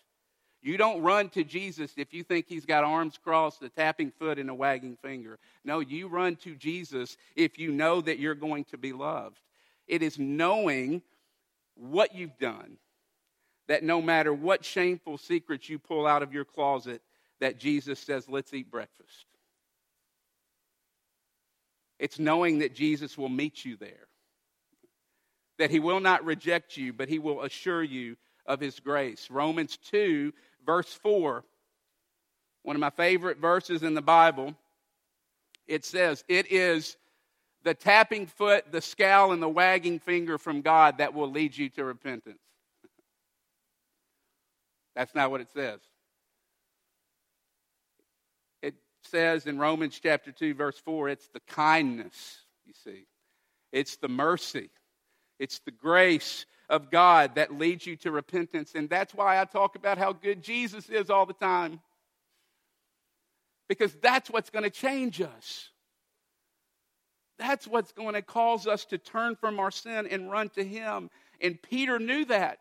You 0.64 0.76
don't 0.76 1.04
run 1.04 1.30
to 1.30 1.44
Jesus 1.44 1.94
if 1.98 2.16
you 2.16 2.24
think 2.24 2.48
he's 2.48 2.66
got 2.66 2.84
arms 2.84 3.20
crossed, 3.24 3.62
a 3.62 3.70
tapping 3.70 4.10
foot, 4.10 4.40
and 4.40 4.50
a 4.50 4.56
wagging 4.56 4.98
finger. 5.04 5.38
No, 5.64 5.82
you 5.82 6.08
run 6.08 6.36
to 6.38 6.56
Jesus 6.56 7.16
if 7.36 7.60
you 7.60 7.72
know 7.72 8.02
that 8.02 8.18
you're 8.18 8.34
going 8.34 8.64
to 8.66 8.78
be 8.80 8.92
loved. 8.92 9.38
It 9.88 10.02
is 10.02 10.18
knowing 10.18 11.04
what 11.76 12.16
you've 12.16 12.40
done, 12.40 12.78
that 13.68 13.84
no 13.84 14.02
matter 14.02 14.34
what 14.34 14.66
shameful 14.66 15.20
secrets 15.20 15.70
you 15.70 15.78
pull 15.78 16.08
out 16.08 16.24
of 16.24 16.34
your 16.34 16.46
closet, 16.46 17.04
that 17.40 17.60
Jesus 17.60 18.00
says, 18.00 18.28
let's 18.28 18.52
eat 18.52 18.72
breakfast. 18.72 19.28
It's 22.02 22.18
knowing 22.18 22.60
that 22.60 22.74
Jesus 22.74 23.16
will 23.16 23.30
meet 23.30 23.64
you 23.64 23.78
there, 23.78 24.08
that 25.60 25.70
he 25.70 25.80
will 25.80 26.00
not 26.00 26.26
reject 26.26 26.76
you, 26.76 26.94
but 26.94 27.08
he 27.08 27.20
will 27.20 27.44
assure 27.44 27.84
you 27.84 28.18
of 28.48 28.60
his 28.60 28.80
grace. 28.80 29.30
Romans 29.30 29.78
2, 29.92 30.34
verse 30.66 30.92
4, 30.92 31.44
one 32.64 32.76
of 32.76 32.80
my 32.80 32.90
favorite 32.90 33.38
verses 33.38 33.84
in 33.84 33.94
the 33.94 34.02
Bible, 34.02 34.56
it 35.68 35.86
says, 35.86 36.24
It 36.28 36.52
is 36.52 36.98
the 37.64 37.76
tapping 37.76 38.26
foot, 38.26 38.72
the 38.72 38.82
scowl, 38.82 39.32
and 39.32 39.42
the 39.42 39.48
wagging 39.48 40.00
finger 40.00 40.40
from 40.40 40.62
God 40.62 40.98
that 40.98 41.14
will 41.14 41.30
lead 41.30 41.56
you 41.56 41.70
to 41.70 41.86
repentance. 41.86 42.42
That's 44.96 45.14
not 45.14 45.30
what 45.30 45.42
it 45.42 45.50
says. 45.54 45.80
It 48.64 48.74
says 49.04 49.48
in 49.48 49.58
Romans 49.58 50.00
chapter 50.02 50.32
2, 50.32 50.54
verse 50.54 50.80
4, 50.80 51.10
it's 51.10 51.28
the 51.30 51.42
kindness, 51.42 52.40
you 52.66 52.74
see. 52.74 53.06
It's 53.72 53.98
the 53.98 54.10
mercy. 54.10 54.70
It's 55.40 55.60
the 55.60 55.72
grace 55.72 56.46
of 56.70 56.92
God 56.92 57.36
that 57.36 57.58
leads 57.58 57.86
you 57.86 57.96
to 57.98 58.12
repentance. 58.12 58.74
And 58.76 58.90
that's 58.90 59.14
why 59.14 59.40
I 59.40 59.46
talk 59.46 59.76
about 59.76 59.98
how 59.98 60.14
good 60.14 60.44
Jesus 60.44 60.90
is 60.90 61.10
all 61.10 61.26
the 61.26 61.34
time. 61.34 61.80
Because 63.68 63.94
that's 64.02 64.30
what's 64.30 64.50
going 64.50 64.64
to 64.64 64.70
change 64.70 65.22
us. 65.22 65.70
That's 67.40 67.68
what's 67.68 67.92
going 67.92 68.14
to 68.14 68.22
cause 68.22 68.68
us 68.68 68.86
to 68.86 68.98
turn 68.98 69.36
from 69.36 69.60
our 69.60 69.72
sin 69.72 70.08
and 70.12 70.30
run 70.30 70.50
to 70.50 70.64
Him. 70.64 71.10
And 71.42 71.62
Peter 71.62 71.98
knew 71.98 72.26
that. 72.26 72.60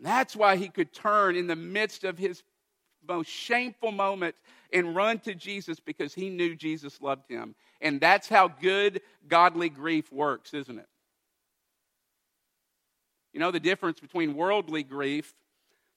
that's 0.00 0.34
why 0.34 0.56
he 0.56 0.68
could 0.68 0.92
turn 0.92 1.36
in 1.36 1.46
the 1.46 1.56
midst 1.56 2.04
of 2.04 2.16
his 2.16 2.42
most 3.10 3.28
shameful 3.28 3.90
moment 3.90 4.36
and 4.72 4.94
run 4.94 5.18
to 5.18 5.34
Jesus 5.34 5.80
because 5.80 6.14
he 6.14 6.30
knew 6.30 6.54
Jesus 6.54 7.02
loved 7.02 7.28
him. 7.28 7.56
And 7.80 8.00
that's 8.00 8.28
how 8.28 8.46
good 8.46 9.00
godly 9.28 9.68
grief 9.68 10.12
works, 10.12 10.54
isn't 10.54 10.78
it? 10.78 10.86
You 13.32 13.40
know 13.40 13.50
the 13.50 13.60
difference 13.60 13.98
between 13.98 14.36
worldly 14.36 14.84
grief 14.84 15.34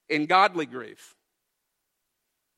and 0.10 0.28
godly 0.28 0.65
grief. 0.65 1.15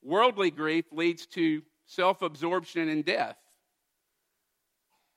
Worldly 0.03 0.51
grief 0.51 0.85
leads 0.91 1.25
to 1.27 1.61
self 1.85 2.21
absorption 2.21 2.87
and 2.87 3.03
death. 3.03 3.37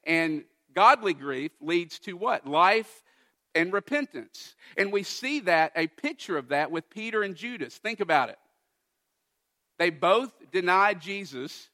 And 0.05 0.45
godly 0.75 1.15
grief 1.15 1.53
leads 1.61 2.01
to 2.01 2.15
what? 2.15 2.45
Life 2.47 3.03
and 3.55 3.73
repentance. 3.73 4.57
And 4.77 4.93
we 4.93 5.05
see 5.05 5.41
that, 5.41 5.73
a 5.77 5.87
picture 5.87 6.39
of 6.39 6.49
that, 6.49 6.71
with 6.71 6.91
Peter 6.91 7.23
and 7.23 7.37
Judas. 7.37 7.77
Think 7.77 8.01
about 8.01 8.31
it. 8.31 8.39
They 9.79 9.91
both 9.91 10.33
denied 10.51 11.01
Jesus 11.01 11.69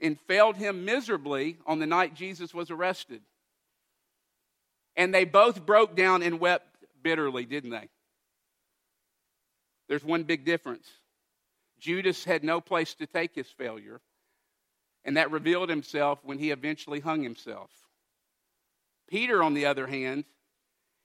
and 0.00 0.20
failed 0.20 0.56
him 0.56 0.84
miserably 0.84 1.56
on 1.66 1.78
the 1.78 1.86
night 1.86 2.14
Jesus 2.14 2.54
was 2.54 2.70
arrested. 2.70 3.22
And 4.94 5.12
they 5.12 5.24
both 5.24 5.66
broke 5.66 5.96
down 5.96 6.22
and 6.22 6.40
wept 6.40 6.84
bitterly, 7.02 7.44
didn't 7.44 7.70
they? 7.70 7.88
There's 9.88 10.04
one 10.04 10.24
big 10.24 10.44
difference. 10.44 10.86
Judas 11.78 12.24
had 12.24 12.42
no 12.42 12.60
place 12.60 12.94
to 12.94 13.06
take 13.06 13.34
his 13.34 13.48
failure, 13.48 14.00
and 15.04 15.16
that 15.16 15.30
revealed 15.30 15.68
himself 15.68 16.18
when 16.22 16.38
he 16.38 16.50
eventually 16.50 17.00
hung 17.00 17.22
himself. 17.22 17.70
Peter, 19.08 19.42
on 19.42 19.54
the 19.54 19.66
other 19.66 19.86
hand, 19.86 20.24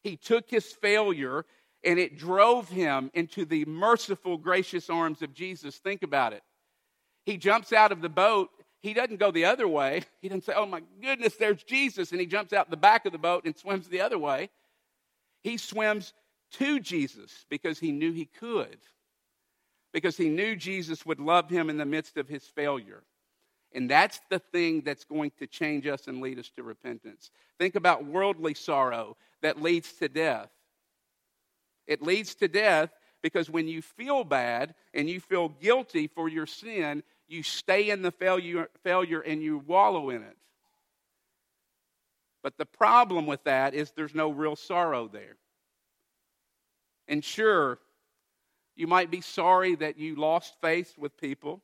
he 0.01 0.15
took 0.15 0.49
his 0.49 0.65
failure 0.65 1.45
and 1.83 1.99
it 1.99 2.17
drove 2.17 2.69
him 2.69 3.09
into 3.13 3.45
the 3.45 3.65
merciful, 3.65 4.37
gracious 4.37 4.89
arms 4.89 5.21
of 5.21 5.33
Jesus. 5.33 5.77
Think 5.77 6.03
about 6.03 6.33
it. 6.33 6.43
He 7.25 7.37
jumps 7.37 7.73
out 7.73 7.91
of 7.91 8.01
the 8.01 8.09
boat. 8.09 8.49
He 8.81 8.93
doesn't 8.93 9.19
go 9.19 9.31
the 9.31 9.45
other 9.45 9.67
way. 9.67 10.03
He 10.21 10.29
doesn't 10.29 10.45
say, 10.45 10.53
Oh 10.55 10.65
my 10.65 10.81
goodness, 11.01 11.35
there's 11.35 11.63
Jesus. 11.63 12.11
And 12.11 12.19
he 12.19 12.27
jumps 12.27 12.53
out 12.53 12.69
the 12.69 12.77
back 12.77 13.05
of 13.05 13.11
the 13.11 13.17
boat 13.17 13.45
and 13.45 13.57
swims 13.57 13.87
the 13.87 14.01
other 14.01 14.17
way. 14.17 14.49
He 15.43 15.57
swims 15.57 16.13
to 16.53 16.79
Jesus 16.79 17.45
because 17.49 17.79
he 17.79 17.91
knew 17.91 18.11
he 18.11 18.25
could, 18.25 18.77
because 19.93 20.17
he 20.17 20.29
knew 20.29 20.55
Jesus 20.55 21.05
would 21.05 21.19
love 21.19 21.49
him 21.49 21.69
in 21.69 21.77
the 21.77 21.85
midst 21.85 22.17
of 22.17 22.27
his 22.27 22.43
failure. 22.43 23.03
And 23.73 23.89
that's 23.89 24.19
the 24.29 24.39
thing 24.39 24.81
that's 24.81 25.05
going 25.05 25.31
to 25.39 25.47
change 25.47 25.87
us 25.87 26.07
and 26.07 26.21
lead 26.21 26.39
us 26.39 26.51
to 26.57 26.63
repentance. 26.63 27.31
Think 27.57 27.75
about 27.75 28.05
worldly 28.05 28.53
sorrow 28.53 29.15
that 29.41 29.61
leads 29.61 29.93
to 29.93 30.09
death. 30.09 30.49
It 31.87 32.01
leads 32.01 32.35
to 32.35 32.47
death 32.47 32.91
because 33.21 33.49
when 33.49 33.67
you 33.67 33.81
feel 33.81 34.23
bad 34.23 34.73
and 34.93 35.09
you 35.09 35.19
feel 35.19 35.49
guilty 35.49 36.07
for 36.07 36.27
your 36.27 36.45
sin, 36.45 37.03
you 37.27 37.43
stay 37.43 37.89
in 37.89 38.01
the 38.01 38.11
failure, 38.11 38.69
failure 38.83 39.21
and 39.21 39.41
you 39.41 39.59
wallow 39.59 40.09
in 40.09 40.23
it. 40.23 40.37
But 42.43 42.57
the 42.57 42.65
problem 42.65 43.27
with 43.27 43.43
that 43.43 43.73
is 43.73 43.91
there's 43.91 44.15
no 44.15 44.31
real 44.31 44.55
sorrow 44.55 45.07
there. 45.07 45.37
And 47.07 47.23
sure, 47.23 47.79
you 48.75 48.87
might 48.87 49.11
be 49.11 49.21
sorry 49.21 49.75
that 49.75 49.97
you 49.97 50.15
lost 50.15 50.55
faith 50.61 50.97
with 50.97 51.17
people, 51.17 51.61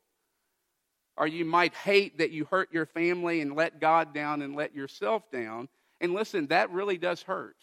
or 1.16 1.26
you 1.26 1.46
might 1.46 1.74
hate 1.74 2.20
that 2.20 2.32
you 2.32 2.46
hurt 2.46 2.72
your 2.72 2.86
family 2.86 3.42
and 3.42 3.56
let 3.56 3.80
God 3.80 4.14
down 4.14 4.42
and 4.42 4.56
let 4.56 4.76
yourself 4.76 5.32
down. 5.32 5.68
And 6.00 6.14
listen, 6.14 6.48
that 6.48 6.70
really 6.70 6.98
does 6.98 7.24
hurt. 7.24 7.56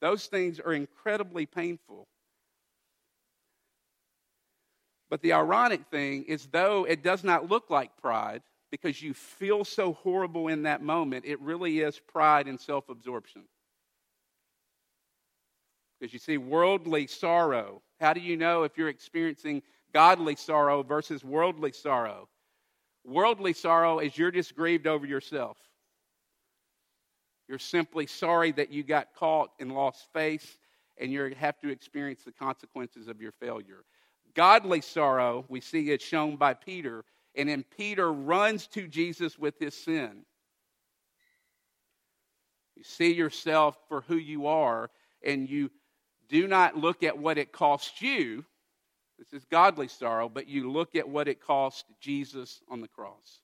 Those 0.00 0.26
things 0.26 0.60
are 0.60 0.72
incredibly 0.72 1.46
painful. 1.46 2.06
But 5.10 5.22
the 5.22 5.32
ironic 5.32 5.86
thing 5.90 6.24
is, 6.24 6.46
though 6.46 6.84
it 6.84 7.02
does 7.02 7.24
not 7.24 7.48
look 7.48 7.70
like 7.70 7.96
pride, 7.96 8.42
because 8.70 9.00
you 9.02 9.14
feel 9.14 9.64
so 9.64 9.94
horrible 9.94 10.48
in 10.48 10.64
that 10.64 10.82
moment, 10.82 11.24
it 11.24 11.40
really 11.40 11.80
is 11.80 11.98
pride 11.98 12.46
and 12.46 12.60
self 12.60 12.88
absorption. 12.88 13.42
Because 15.98 16.12
you 16.12 16.18
see, 16.18 16.36
worldly 16.36 17.06
sorrow, 17.06 17.82
how 18.00 18.12
do 18.12 18.20
you 18.20 18.36
know 18.36 18.62
if 18.62 18.76
you're 18.76 18.88
experiencing 18.88 19.62
godly 19.92 20.36
sorrow 20.36 20.82
versus 20.82 21.24
worldly 21.24 21.72
sorrow? 21.72 22.28
Worldly 23.04 23.54
sorrow 23.54 23.98
is 23.98 24.16
you're 24.16 24.30
just 24.30 24.54
grieved 24.54 24.86
over 24.86 25.06
yourself. 25.06 25.56
You're 27.48 27.58
simply 27.58 28.06
sorry 28.06 28.52
that 28.52 28.70
you 28.70 28.82
got 28.82 29.14
caught 29.14 29.50
and 29.58 29.72
lost 29.72 30.12
face, 30.12 30.58
and 30.98 31.10
you 31.10 31.34
have 31.38 31.58
to 31.60 31.70
experience 31.70 32.22
the 32.24 32.32
consequences 32.32 33.08
of 33.08 33.22
your 33.22 33.32
failure. 33.32 33.84
Godly 34.34 34.82
sorrow, 34.82 35.46
we 35.48 35.60
see 35.60 35.90
it 35.90 36.02
shown 36.02 36.36
by 36.36 36.54
Peter, 36.54 37.04
and 37.34 37.48
then 37.48 37.64
Peter 37.76 38.12
runs 38.12 38.66
to 38.68 38.86
Jesus 38.86 39.38
with 39.38 39.58
his 39.58 39.74
sin. 39.74 40.24
You 42.76 42.84
see 42.84 43.14
yourself 43.14 43.78
for 43.88 44.02
who 44.02 44.16
you 44.16 44.46
are, 44.46 44.90
and 45.24 45.48
you 45.48 45.70
do 46.28 46.46
not 46.46 46.76
look 46.76 47.02
at 47.02 47.16
what 47.16 47.38
it 47.38 47.50
cost 47.50 48.02
you. 48.02 48.44
This 49.18 49.32
is 49.32 49.44
godly 49.46 49.88
sorrow, 49.88 50.28
but 50.28 50.46
you 50.46 50.70
look 50.70 50.94
at 50.94 51.08
what 51.08 51.26
it 51.26 51.40
cost 51.40 51.86
Jesus 52.00 52.60
on 52.68 52.80
the 52.80 52.88
cross. 52.88 53.40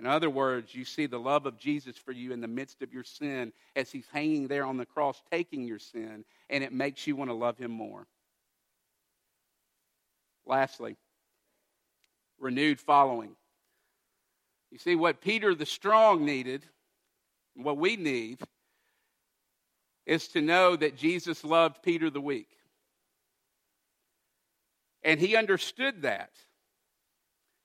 In 0.00 0.06
other 0.06 0.30
words, 0.30 0.74
you 0.74 0.86
see 0.86 1.04
the 1.04 1.20
love 1.20 1.44
of 1.44 1.58
Jesus 1.58 1.94
for 1.94 2.12
you 2.12 2.32
in 2.32 2.40
the 2.40 2.48
midst 2.48 2.80
of 2.80 2.90
your 2.90 3.04
sin 3.04 3.52
as 3.76 3.92
he's 3.92 4.06
hanging 4.10 4.48
there 4.48 4.64
on 4.64 4.78
the 4.78 4.86
cross 4.86 5.20
taking 5.30 5.64
your 5.64 5.78
sin, 5.78 6.24
and 6.48 6.64
it 6.64 6.72
makes 6.72 7.06
you 7.06 7.16
want 7.16 7.28
to 7.28 7.34
love 7.34 7.58
him 7.58 7.70
more. 7.70 8.06
Lastly, 10.46 10.96
renewed 12.38 12.80
following. 12.80 13.36
You 14.70 14.78
see, 14.78 14.94
what 14.94 15.20
Peter 15.20 15.54
the 15.54 15.66
strong 15.66 16.24
needed, 16.24 16.64
what 17.54 17.76
we 17.76 17.96
need, 17.96 18.40
is 20.06 20.28
to 20.28 20.40
know 20.40 20.76
that 20.76 20.96
Jesus 20.96 21.44
loved 21.44 21.82
Peter 21.82 22.08
the 22.08 22.22
weak. 22.22 22.48
And 25.02 25.20
he 25.20 25.36
understood 25.36 26.02
that. 26.02 26.30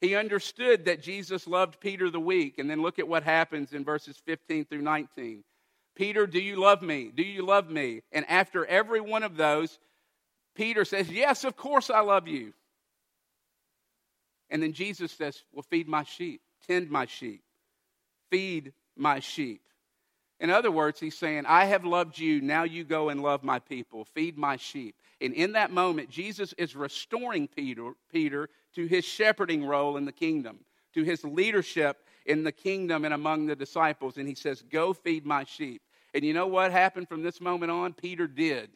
He 0.06 0.15
understood 0.15 0.86
that 0.86 1.02
Jesus 1.02 1.48
loved 1.48 1.80
Peter 1.80 2.12
the 2.12 2.20
weak. 2.20 2.60
And 2.60 2.70
then 2.70 2.84
look 2.84 3.00
at 3.00 3.08
what 3.08 3.24
happens 3.24 3.74
in 3.74 3.84
verses 3.84 4.22
15 4.28 4.65
through 4.65 4.84
19. 4.84 5.44
Peter, 5.96 6.28
do 6.28 6.39
you 6.39 6.58
love 6.58 6.84
me? 6.84 7.12
Do 7.15 7.24
you 7.24 7.44
love 7.44 7.72
me? 7.72 8.02
And 8.12 8.24
after 8.30 8.68
every 8.68 9.02
one 9.02 9.24
of 9.24 9.36
those, 9.36 9.80
Peter 10.54 10.86
says, 10.86 11.10
Yes, 11.10 11.44
of 11.44 11.58
course 11.58 11.89
I 11.89 12.02
love 12.02 12.28
you. 12.28 12.54
And 14.52 14.62
then 14.62 14.74
Jesus 14.74 15.12
says, 15.12 15.44
Well, 15.52 15.65
feed 15.72 15.88
my 15.88 16.04
sheep, 16.04 16.41
tend 16.68 16.91
my 16.91 17.08
sheep, 17.08 17.41
feed 18.30 18.74
my 18.96 19.22
sheep. 19.22 19.62
In 20.39 20.52
other 20.52 20.70
words, 20.70 21.00
he's 21.00 21.18
saying, 21.18 21.46
I 21.48 21.65
have 21.65 21.84
loved 21.84 22.20
you, 22.20 22.41
now 22.41 22.63
you 22.63 22.84
go 22.84 23.10
and 23.10 23.24
love 23.24 23.44
my 23.44 23.58
people, 23.58 24.06
feed 24.13 24.38
my 24.38 24.58
sheep. 24.58 24.96
And 25.21 25.34
in 25.34 25.54
that 25.54 25.71
moment, 25.71 26.10
Jesus 26.10 26.54
is 26.58 26.75
restoring 26.75 27.47
Peter, 27.47 27.93
Peter 28.12 28.49
to 28.75 28.86
his 28.86 29.06
shepherding 29.06 29.65
role 29.65 29.97
in 29.97 30.06
the 30.06 30.12
kingdom, 30.12 30.60
to 30.93 31.04
his 31.04 31.23
leadership 31.23 31.97
in 32.25 32.43
the 32.43 32.51
kingdom 32.51 33.06
and 33.06 33.13
among 33.13 33.45
the 33.45 33.56
disciples. 33.56 34.17
And 34.17 34.28
he 34.28 34.36
says, 34.36 34.62
Go 34.69 34.93
feed 34.93 35.25
my 35.25 35.43
sheep. 35.45 35.82
And 36.13 36.23
you 36.23 36.34
know 36.34 36.47
what 36.47 36.71
happened 36.71 37.08
from 37.08 37.23
this 37.23 37.39
moment 37.39 37.71
on? 37.71 37.93
Peter 37.93 38.28
did. 38.28 38.69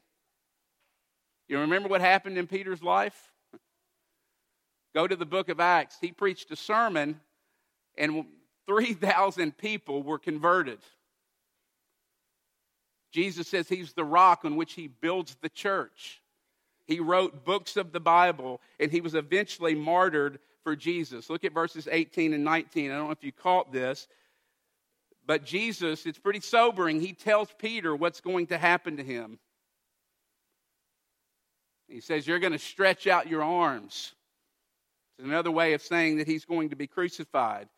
You 1.47 1.60
remember 1.60 1.89
what 1.89 2.02
happened 2.02 2.38
in 2.38 2.47
Peter's 2.47 2.84
life? 2.84 3.32
Go 4.93 5.08
to 5.08 5.15
the 5.15 5.25
book 5.25 5.49
of 5.49 5.60
Acts. 5.60 5.97
He 5.99 6.12
preached 6.12 6.52
a 6.52 6.56
sermon, 6.56 7.19
and 7.97 8.25
3,000 8.67 9.58
people 9.58 10.04
were 10.04 10.19
converted. 10.19 10.80
Jesus 13.12 13.47
says 13.47 13.67
he's 13.67 13.93
the 13.93 14.04
rock 14.04 14.41
on 14.45 14.56
which 14.56 14.73
he 14.73 14.88
builds 14.88 15.36
the 15.41 15.49
church. 15.49 16.21
He 16.89 16.99
wrote 16.99 17.45
books 17.45 17.78
of 17.78 17.91
the 17.91 17.99
Bible, 17.99 18.60
and 18.80 18.91
he 18.91 18.99
was 18.99 19.13
eventually 19.13 19.75
martyred 19.75 20.39
for 20.63 20.75
Jesus. 20.75 21.30
Look 21.30 21.43
at 21.43 21.54
verses 21.54 21.88
18 21.89 22.34
and 22.34 22.43
19. 22.43 22.89
I 22.89 22.95
don't 22.95 23.06
know 23.06 23.12
if 23.12 23.23
you 23.23 23.32
caught 23.32 23.71
this, 23.71 24.08
but 25.28 25.45
Jesus, 25.45 26.08
it's 26.08 26.17
pretty 26.17 26.39
sobering. 26.39 26.99
He 26.99 27.13
tells 27.13 27.49
Peter 27.60 27.95
what's 27.95 28.21
going 28.21 28.47
to 28.47 28.58
happen 28.58 28.97
to 28.97 29.04
him. 29.04 29.38
He 31.88 32.02
says, 32.02 32.25
You're 32.25 32.39
going 32.39 32.54
to 32.54 32.60
stretch 32.60 33.06
out 33.06 33.30
your 33.30 33.43
arms. 33.43 34.15
It's 35.19 35.28
another 35.28 35.52
way 35.52 35.73
of 35.73 35.84
saying 35.84 36.17
that 36.17 36.25
he's 36.25 36.45
going 36.45 36.71
to 36.71 36.75
be 36.75 36.88
crucified. 36.88 37.69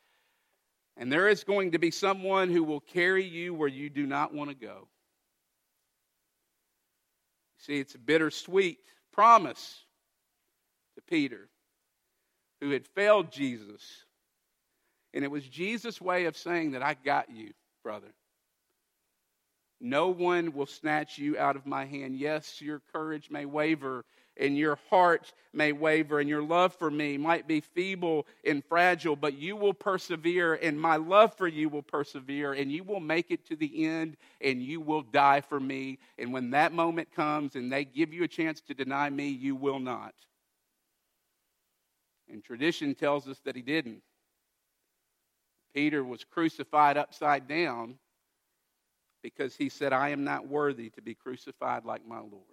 And 0.95 1.11
there 1.11 1.27
is 1.27 1.43
going 1.43 1.71
to 1.71 1.79
be 1.79 1.91
someone 1.91 2.49
who 2.49 2.63
will 2.63 2.79
carry 2.79 3.25
you 3.25 3.53
where 3.53 3.67
you 3.67 3.89
do 3.89 4.05
not 4.05 4.33
want 4.33 4.51
to 4.51 4.55
go. 4.55 4.87
See, 7.57 7.77
it's 7.77 7.93
bittersweet 7.93 8.79
promise 9.13 9.79
to 10.95 11.01
Peter, 11.01 11.49
who 12.59 12.71
had 12.71 12.87
failed 12.87 13.31
Jesus. 13.31 13.81
And 15.13 15.23
it 15.23 15.31
was 15.31 15.47
Jesus' 15.47 15.99
way 15.99 16.25
of 16.25 16.37
saying 16.37 16.71
that 16.71 16.83
I 16.83 16.93
got 16.93 17.29
you, 17.29 17.51
brother. 17.83 18.13
No 19.79 20.09
one 20.09 20.53
will 20.53 20.67
snatch 20.67 21.17
you 21.17 21.37
out 21.37 21.55
of 21.55 21.65
my 21.65 21.85
hand. 21.85 22.15
Yes, 22.15 22.61
your 22.61 22.81
courage 22.93 23.29
may 23.31 23.45
waver 23.45 24.05
and 24.41 24.57
your 24.57 24.77
heart 24.89 25.31
may 25.53 25.71
waver 25.71 26.19
and 26.19 26.27
your 26.27 26.41
love 26.41 26.73
for 26.73 26.89
me 26.89 27.17
might 27.17 27.47
be 27.47 27.61
feeble 27.61 28.25
and 28.43 28.63
fragile, 28.65 29.15
but 29.15 29.37
you 29.37 29.55
will 29.55 29.73
persevere 29.73 30.55
and 30.55 30.79
my 30.79 30.95
love 30.95 31.33
for 31.35 31.47
you 31.47 31.69
will 31.69 31.83
persevere 31.83 32.53
and 32.53 32.71
you 32.71 32.83
will 32.83 32.99
make 32.99 33.31
it 33.31 33.45
to 33.45 33.55
the 33.55 33.85
end 33.85 34.17
and 34.41 34.61
you 34.61 34.81
will 34.81 35.03
die 35.03 35.41
for 35.41 35.59
me. 35.59 35.99
And 36.17 36.33
when 36.33 36.49
that 36.51 36.73
moment 36.73 37.13
comes 37.15 37.55
and 37.55 37.71
they 37.71 37.85
give 37.85 38.13
you 38.13 38.23
a 38.23 38.27
chance 38.27 38.61
to 38.61 38.73
deny 38.73 39.09
me, 39.09 39.29
you 39.29 39.55
will 39.55 39.79
not. 39.79 40.13
And 42.29 42.43
tradition 42.43 42.95
tells 42.95 43.27
us 43.27 43.39
that 43.45 43.55
he 43.55 43.61
didn't. 43.61 44.01
Peter 45.73 46.03
was 46.03 46.23
crucified 46.23 46.97
upside 46.97 47.47
down 47.47 47.95
because 49.21 49.55
he 49.55 49.69
said, 49.69 49.93
I 49.93 50.09
am 50.09 50.23
not 50.23 50.47
worthy 50.47 50.89
to 50.91 51.01
be 51.01 51.13
crucified 51.13 51.85
like 51.85 52.05
my 52.07 52.19
Lord. 52.19 52.50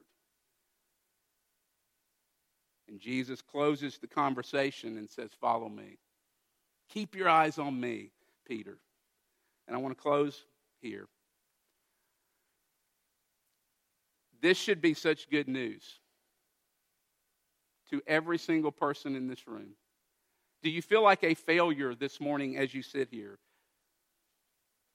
And 2.88 3.00
Jesus 3.00 3.42
closes 3.42 3.98
the 3.98 4.06
conversation 4.06 4.96
and 4.96 5.08
says, 5.08 5.30
Follow 5.40 5.68
me. 5.68 5.98
Keep 6.88 7.14
your 7.14 7.28
eyes 7.28 7.58
on 7.58 7.78
me, 7.78 8.10
Peter. 8.46 8.78
And 9.66 9.76
I 9.76 9.80
want 9.80 9.96
to 9.96 10.02
close 10.02 10.44
here. 10.80 11.06
This 14.40 14.56
should 14.56 14.80
be 14.80 14.94
such 14.94 15.28
good 15.28 15.48
news 15.48 15.82
to 17.90 18.00
every 18.06 18.38
single 18.38 18.72
person 18.72 19.16
in 19.16 19.28
this 19.28 19.46
room. 19.46 19.70
Do 20.62 20.70
you 20.70 20.82
feel 20.82 21.02
like 21.02 21.24
a 21.24 21.34
failure 21.34 21.94
this 21.94 22.20
morning 22.20 22.56
as 22.56 22.72
you 22.72 22.82
sit 22.82 23.08
here? 23.10 23.38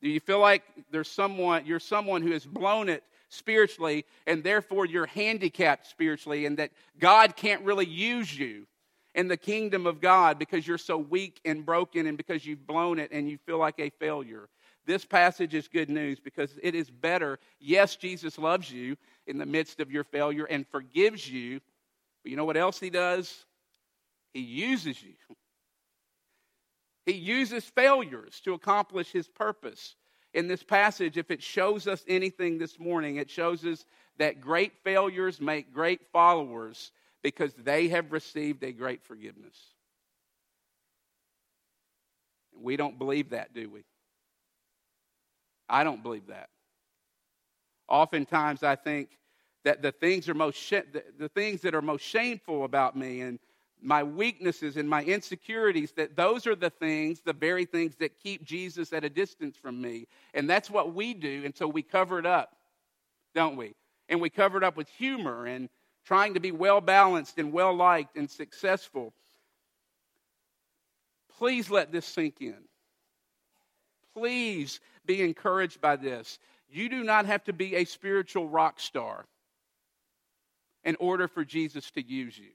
Do 0.01 0.09
you 0.09 0.19
feel 0.19 0.39
like 0.39 0.63
there's 0.91 1.09
someone, 1.09 1.65
you're 1.65 1.79
someone 1.79 2.21
who 2.21 2.31
has 2.31 2.45
blown 2.45 2.89
it 2.89 3.03
spiritually 3.33 4.05
and 4.27 4.43
therefore 4.43 4.85
you're 4.85 5.05
handicapped 5.05 5.87
spiritually 5.87 6.45
and 6.45 6.57
that 6.57 6.71
God 6.99 7.35
can't 7.35 7.63
really 7.63 7.85
use 7.85 8.37
you 8.37 8.67
in 9.15 9.27
the 9.27 9.37
kingdom 9.37 9.85
of 9.85 10.01
God 10.01 10.39
because 10.39 10.67
you're 10.67 10.77
so 10.77 10.97
weak 10.97 11.39
and 11.45 11.65
broken 11.65 12.07
and 12.07 12.17
because 12.17 12.45
you've 12.45 12.65
blown 12.65 12.99
it 12.99 13.11
and 13.11 13.29
you 13.29 13.37
feel 13.45 13.57
like 13.57 13.79
a 13.79 13.89
failure? 13.91 14.49
this 14.85 15.05
passage 15.05 15.53
is 15.53 15.67
good 15.67 15.89
news 15.89 16.19
because 16.19 16.57
it 16.61 16.75
is 16.75 16.89
better. 16.89 17.39
Yes, 17.59 17.95
Jesus 17.95 18.37
loves 18.37 18.71
you 18.71 18.97
in 19.27 19.37
the 19.37 19.45
midst 19.45 19.79
of 19.79 19.91
your 19.91 20.03
failure 20.03 20.45
and 20.45 20.67
forgives 20.67 21.29
you. 21.29 21.61
But 22.23 22.31
you 22.31 22.37
know 22.37 22.45
what 22.45 22.57
else 22.57 22.79
he 22.79 22.89
does? 22.89 23.45
He 24.33 24.41
uses 24.41 25.01
you. 25.01 25.13
He 27.05 27.13
uses 27.13 27.65
failures 27.65 28.41
to 28.45 28.53
accomplish 28.53 29.11
his 29.11 29.27
purpose. 29.27 29.95
In 30.33 30.47
this 30.47 30.63
passage, 30.63 31.17
if 31.17 31.29
it 31.29 31.43
shows 31.43 31.87
us 31.87 32.03
anything 32.07 32.57
this 32.57 32.79
morning, 32.79 33.17
it 33.17 33.29
shows 33.29 33.63
us 33.65 33.85
that 34.17 34.41
great 34.41 34.73
failures 34.83 35.39
make 35.39 35.73
great 35.73 36.01
followers 36.11 36.91
because 37.21 37.53
they 37.53 37.87
have 37.89 38.11
received 38.11 38.63
a 38.63 38.71
great 38.71 39.03
forgiveness. 39.03 39.55
We 42.55 42.77
don't 42.77 42.97
believe 42.97 43.29
that, 43.31 43.53
do 43.53 43.69
we? 43.69 43.83
I 45.69 45.83
don't 45.83 46.03
believe 46.03 46.27
that. 46.27 46.49
Oftentimes, 47.87 48.63
I 48.63 48.75
think 48.75 49.17
that 49.63 49.81
the 49.81 49.91
things 49.91 50.27
are 50.29 50.33
most 50.33 50.57
sh- 50.57 50.89
the, 50.91 51.03
the 51.17 51.29
things 51.29 51.61
that 51.61 51.75
are 51.75 51.81
most 51.81 52.03
shameful 52.03 52.65
about 52.65 52.95
me 52.95 53.21
and 53.21 53.39
my 53.83 54.03
weaknesses 54.03 54.77
and 54.77 54.89
my 54.89 55.03
insecurities 55.03 55.91
that 55.91 56.15
those 56.15 56.47
are 56.47 56.55
the 56.55 56.69
things 56.69 57.21
the 57.21 57.33
very 57.33 57.65
things 57.65 57.95
that 57.97 58.17
keep 58.19 58.43
jesus 58.43 58.93
at 58.93 59.03
a 59.03 59.09
distance 59.09 59.57
from 59.57 59.81
me. 59.81 60.07
And 60.33 60.49
that's 60.49 60.69
what 60.69 60.93
we 60.93 61.13
do 61.13 61.43
and 61.45 61.55
so 61.55 61.67
we 61.67 61.83
cover 61.83 62.19
it 62.19 62.25
up 62.25 62.55
don't 63.33 63.55
we? 63.55 63.75
And 64.09 64.21
we 64.21 64.29
cover 64.29 64.57
it 64.57 64.63
up 64.63 64.77
with 64.77 64.87
humor 64.89 65.45
and 65.45 65.69
trying 66.05 66.33
to 66.35 66.39
be 66.39 66.51
well 66.51 66.81
balanced 66.81 67.37
and 67.39 67.51
well 67.51 67.73
liked 67.73 68.17
and 68.17 68.29
successful. 68.29 69.13
Please 71.37 71.69
let 71.69 71.91
this 71.91 72.05
sink 72.05 72.35
in. 72.41 72.57
Please 74.13 74.79
be 75.05 75.21
encouraged 75.21 75.81
by 75.81 75.95
this. 75.95 76.37
You 76.69 76.89
do 76.89 77.03
not 77.03 77.25
have 77.25 77.43
to 77.45 77.53
be 77.53 77.75
a 77.75 77.85
spiritual 77.85 78.47
rock 78.47 78.79
star 78.79 79.25
in 80.83 80.95
order 80.99 81.27
for 81.27 81.45
jesus 81.45 81.89
to 81.91 82.01
use 82.01 82.37
you 82.37 82.49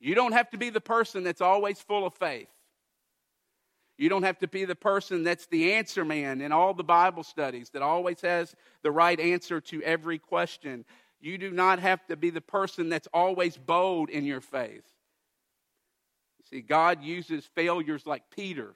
you 0.00 0.14
don't 0.14 0.32
have 0.32 0.50
to 0.50 0.58
be 0.58 0.70
the 0.70 0.80
person 0.80 1.22
that's 1.22 1.42
always 1.42 1.78
full 1.80 2.06
of 2.06 2.14
faith. 2.14 2.48
You 3.98 4.08
don't 4.08 4.22
have 4.22 4.38
to 4.38 4.48
be 4.48 4.64
the 4.64 4.74
person 4.74 5.24
that's 5.24 5.44
the 5.46 5.74
answer 5.74 6.06
man 6.06 6.40
in 6.40 6.52
all 6.52 6.72
the 6.72 6.82
Bible 6.82 7.22
studies 7.22 7.68
that 7.70 7.82
always 7.82 8.22
has 8.22 8.56
the 8.82 8.90
right 8.90 9.20
answer 9.20 9.60
to 9.60 9.82
every 9.82 10.18
question. 10.18 10.86
You 11.20 11.36
do 11.36 11.50
not 11.50 11.80
have 11.80 12.06
to 12.06 12.16
be 12.16 12.30
the 12.30 12.40
person 12.40 12.88
that's 12.88 13.08
always 13.12 13.58
bold 13.58 14.08
in 14.08 14.24
your 14.24 14.40
faith. 14.40 14.86
See, 16.48 16.62
God 16.62 17.02
uses 17.02 17.44
failures 17.54 18.06
like 18.06 18.22
Peter, 18.34 18.74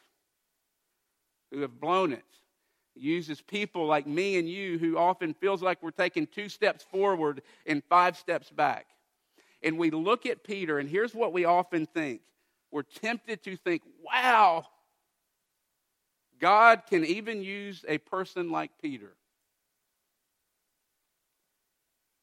who 1.51 1.63
have 1.63 1.81
blown 1.81 2.13
it. 2.13 2.23
He 2.95 3.01
uses 3.01 3.41
people 3.41 3.87
like 3.87 4.07
me 4.07 4.37
and 4.37 4.47
you 4.47 4.79
who 4.79 4.99
often 4.99 5.33
feels 5.33 5.63
like 5.63 5.83
we're 5.83 5.91
taking 5.91 6.27
two 6.27 6.51
steps 6.51 6.85
forward 6.85 7.41
and 7.65 7.83
five 7.89 8.19
steps 8.19 8.51
back 8.51 8.89
and 9.65 9.79
we 9.79 9.91
look 9.91 10.27
at 10.27 10.45
Peter, 10.45 10.79
and 10.79 10.89
here's 10.89 11.15
what 11.15 11.33
we 11.33 11.47
often 11.47 11.87
think 11.87 12.21
we're 12.71 12.83
tempted 12.83 13.43
to 13.45 13.57
think, 13.57 13.83
wow, 14.05 14.67
God 16.41 16.83
can 16.89 17.05
even 17.05 17.43
use 17.43 17.85
a 17.89 17.99
person 17.99 18.51
like 18.51 18.73
Peter. 18.83 19.13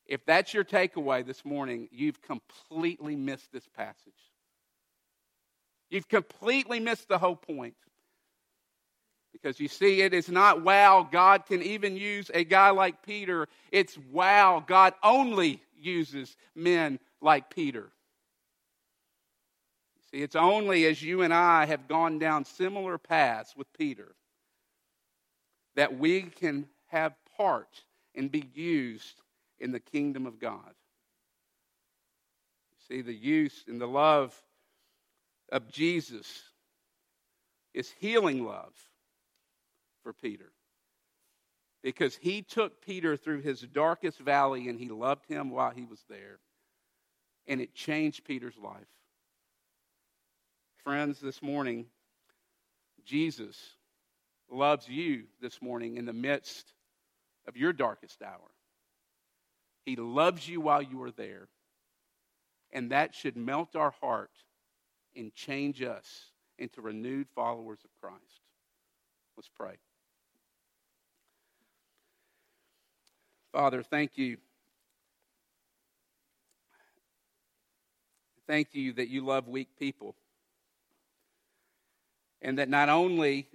If 0.05 0.25
that's 0.25 0.53
your 0.53 0.65
takeaway 0.65 1.25
this 1.25 1.45
morning, 1.45 1.87
you've 1.89 2.21
completely 2.21 3.15
missed 3.15 3.51
this 3.53 3.67
passage. 3.77 4.13
You've 5.89 6.09
completely 6.09 6.81
missed 6.81 7.07
the 7.07 7.17
whole 7.17 7.37
point. 7.37 7.75
Because 9.31 9.57
you 9.57 9.69
see, 9.69 10.01
it 10.01 10.13
is 10.13 10.27
not 10.27 10.63
wow, 10.63 11.07
God 11.09 11.45
can 11.45 11.63
even 11.63 11.95
use 11.95 12.29
a 12.33 12.43
guy 12.43 12.71
like 12.71 13.03
Peter. 13.05 13.47
It's 13.71 13.97
wow, 14.11 14.61
God 14.67 14.93
only 15.01 15.61
uses 15.79 16.35
men 16.53 16.99
like 17.21 17.53
Peter. 17.53 17.91
See, 20.11 20.21
it's 20.21 20.35
only 20.35 20.85
as 20.85 21.01
you 21.01 21.21
and 21.21 21.33
I 21.33 21.65
have 21.65 21.87
gone 21.87 22.19
down 22.19 22.43
similar 22.43 22.97
paths 22.97 23.55
with 23.55 23.71
Peter 23.73 24.13
that 25.75 25.97
we 25.97 26.23
can 26.23 26.67
have 26.87 27.13
part 27.37 27.83
and 28.13 28.29
be 28.29 28.49
used 28.53 29.21
in 29.59 29.71
the 29.71 29.79
kingdom 29.79 30.25
of 30.25 30.39
God. 30.39 30.73
See, 32.89 33.01
the 33.01 33.13
use 33.13 33.63
and 33.67 33.79
the 33.79 33.87
love 33.87 34.35
of 35.49 35.71
Jesus 35.71 36.43
is 37.73 37.89
healing 37.99 38.45
love 38.45 38.73
for 40.03 40.11
Peter. 40.11 40.51
Because 41.83 42.15
he 42.17 42.41
took 42.41 42.85
Peter 42.85 43.15
through 43.15 43.41
his 43.41 43.61
darkest 43.61 44.19
valley 44.19 44.67
and 44.67 44.77
he 44.77 44.89
loved 44.89 45.25
him 45.25 45.49
while 45.49 45.71
he 45.71 45.85
was 45.85 46.03
there 46.09 46.39
and 47.47 47.61
it 47.61 47.73
changed 47.73 48.25
Peter's 48.25 48.57
life. 48.57 48.87
Friends, 50.83 51.19
this 51.19 51.41
morning, 51.41 51.85
Jesus 53.05 53.57
loves 54.49 54.87
you 54.87 55.23
this 55.41 55.61
morning 55.61 55.97
in 55.97 56.05
the 56.05 56.13
midst 56.13 56.73
of 57.47 57.57
your 57.57 57.73
darkest 57.73 58.21
hour. 58.21 58.51
He 59.85 59.95
loves 59.95 60.47
you 60.47 60.61
while 60.61 60.81
you 60.81 61.01
are 61.03 61.11
there. 61.11 61.47
And 62.71 62.91
that 62.91 63.13
should 63.13 63.35
melt 63.35 63.75
our 63.75 63.91
heart 64.01 64.31
and 65.15 65.33
change 65.33 65.81
us 65.81 66.31
into 66.57 66.81
renewed 66.81 67.27
followers 67.35 67.79
of 67.83 67.89
Christ. 68.01 68.41
Let's 69.35 69.49
pray. 69.55 69.75
Father, 73.51 73.83
thank 73.83 74.17
you 74.17 74.37
thank 78.47 78.73
you 78.73 78.93
that 78.93 79.09
you 79.09 79.25
love 79.25 79.47
weak 79.47 79.69
people. 79.77 80.15
And 82.41 82.57
that 82.57 82.69
not 82.69 82.89
only, 82.89 83.47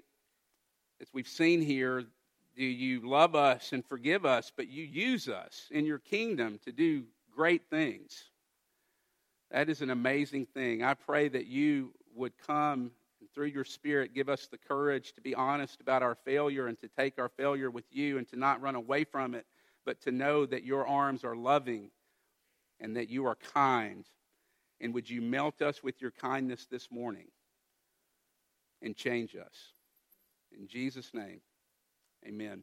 as 1.01 1.09
we've 1.12 1.29
seen 1.29 1.61
here, 1.61 2.05
do 2.57 2.64
you 2.64 3.07
love 3.07 3.35
us 3.35 3.72
and 3.72 3.85
forgive 3.85 4.25
us, 4.25 4.51
but 4.57 4.68
you 4.68 4.85
use 4.85 5.29
us 5.29 5.66
in 5.70 5.85
your 5.85 5.99
kingdom 5.99 6.59
to 6.64 6.72
do 6.72 7.05
great 7.35 7.62
things. 7.68 8.31
That 9.51 9.68
is 9.68 9.83
an 9.83 9.90
amazing 9.90 10.46
thing. 10.46 10.83
I 10.83 10.94
pray 10.94 11.29
that 11.29 11.46
you 11.46 11.92
would 12.14 12.33
come 12.46 12.90
and 13.20 13.31
through 13.35 13.46
your 13.46 13.64
Spirit 13.64 14.14
give 14.14 14.29
us 14.29 14.46
the 14.46 14.59
courage 14.59 15.12
to 15.12 15.20
be 15.20 15.35
honest 15.35 15.81
about 15.81 16.03
our 16.03 16.14
failure 16.14 16.66
and 16.66 16.79
to 16.81 16.88
take 16.88 17.18
our 17.18 17.29
failure 17.29 17.70
with 17.70 17.85
you 17.90 18.18
and 18.18 18.29
to 18.29 18.37
not 18.37 18.61
run 18.62 18.75
away 18.75 19.05
from 19.05 19.35
it, 19.35 19.46
but 19.85 20.01
to 20.03 20.11
know 20.11 20.46
that 20.46 20.64
your 20.64 20.87
arms 20.87 21.25
are 21.25 21.37
loving 21.37 21.90
and 22.81 22.96
that 22.96 23.09
you 23.09 23.27
are 23.27 23.37
kind 23.37 24.05
and 24.81 24.95
would 24.95 25.09
you 25.09 25.21
melt 25.21 25.62
us 25.62 25.83
with 25.83 26.01
your 26.01 26.11
kindness 26.11 26.67
this 26.71 26.91
morning 26.91 27.29
and 28.83 28.97
change 28.97 29.35
us? 29.35 29.73
In 30.53 30.69
Jesus' 30.69 31.12
name, 31.12 31.41
amen. 32.27 32.62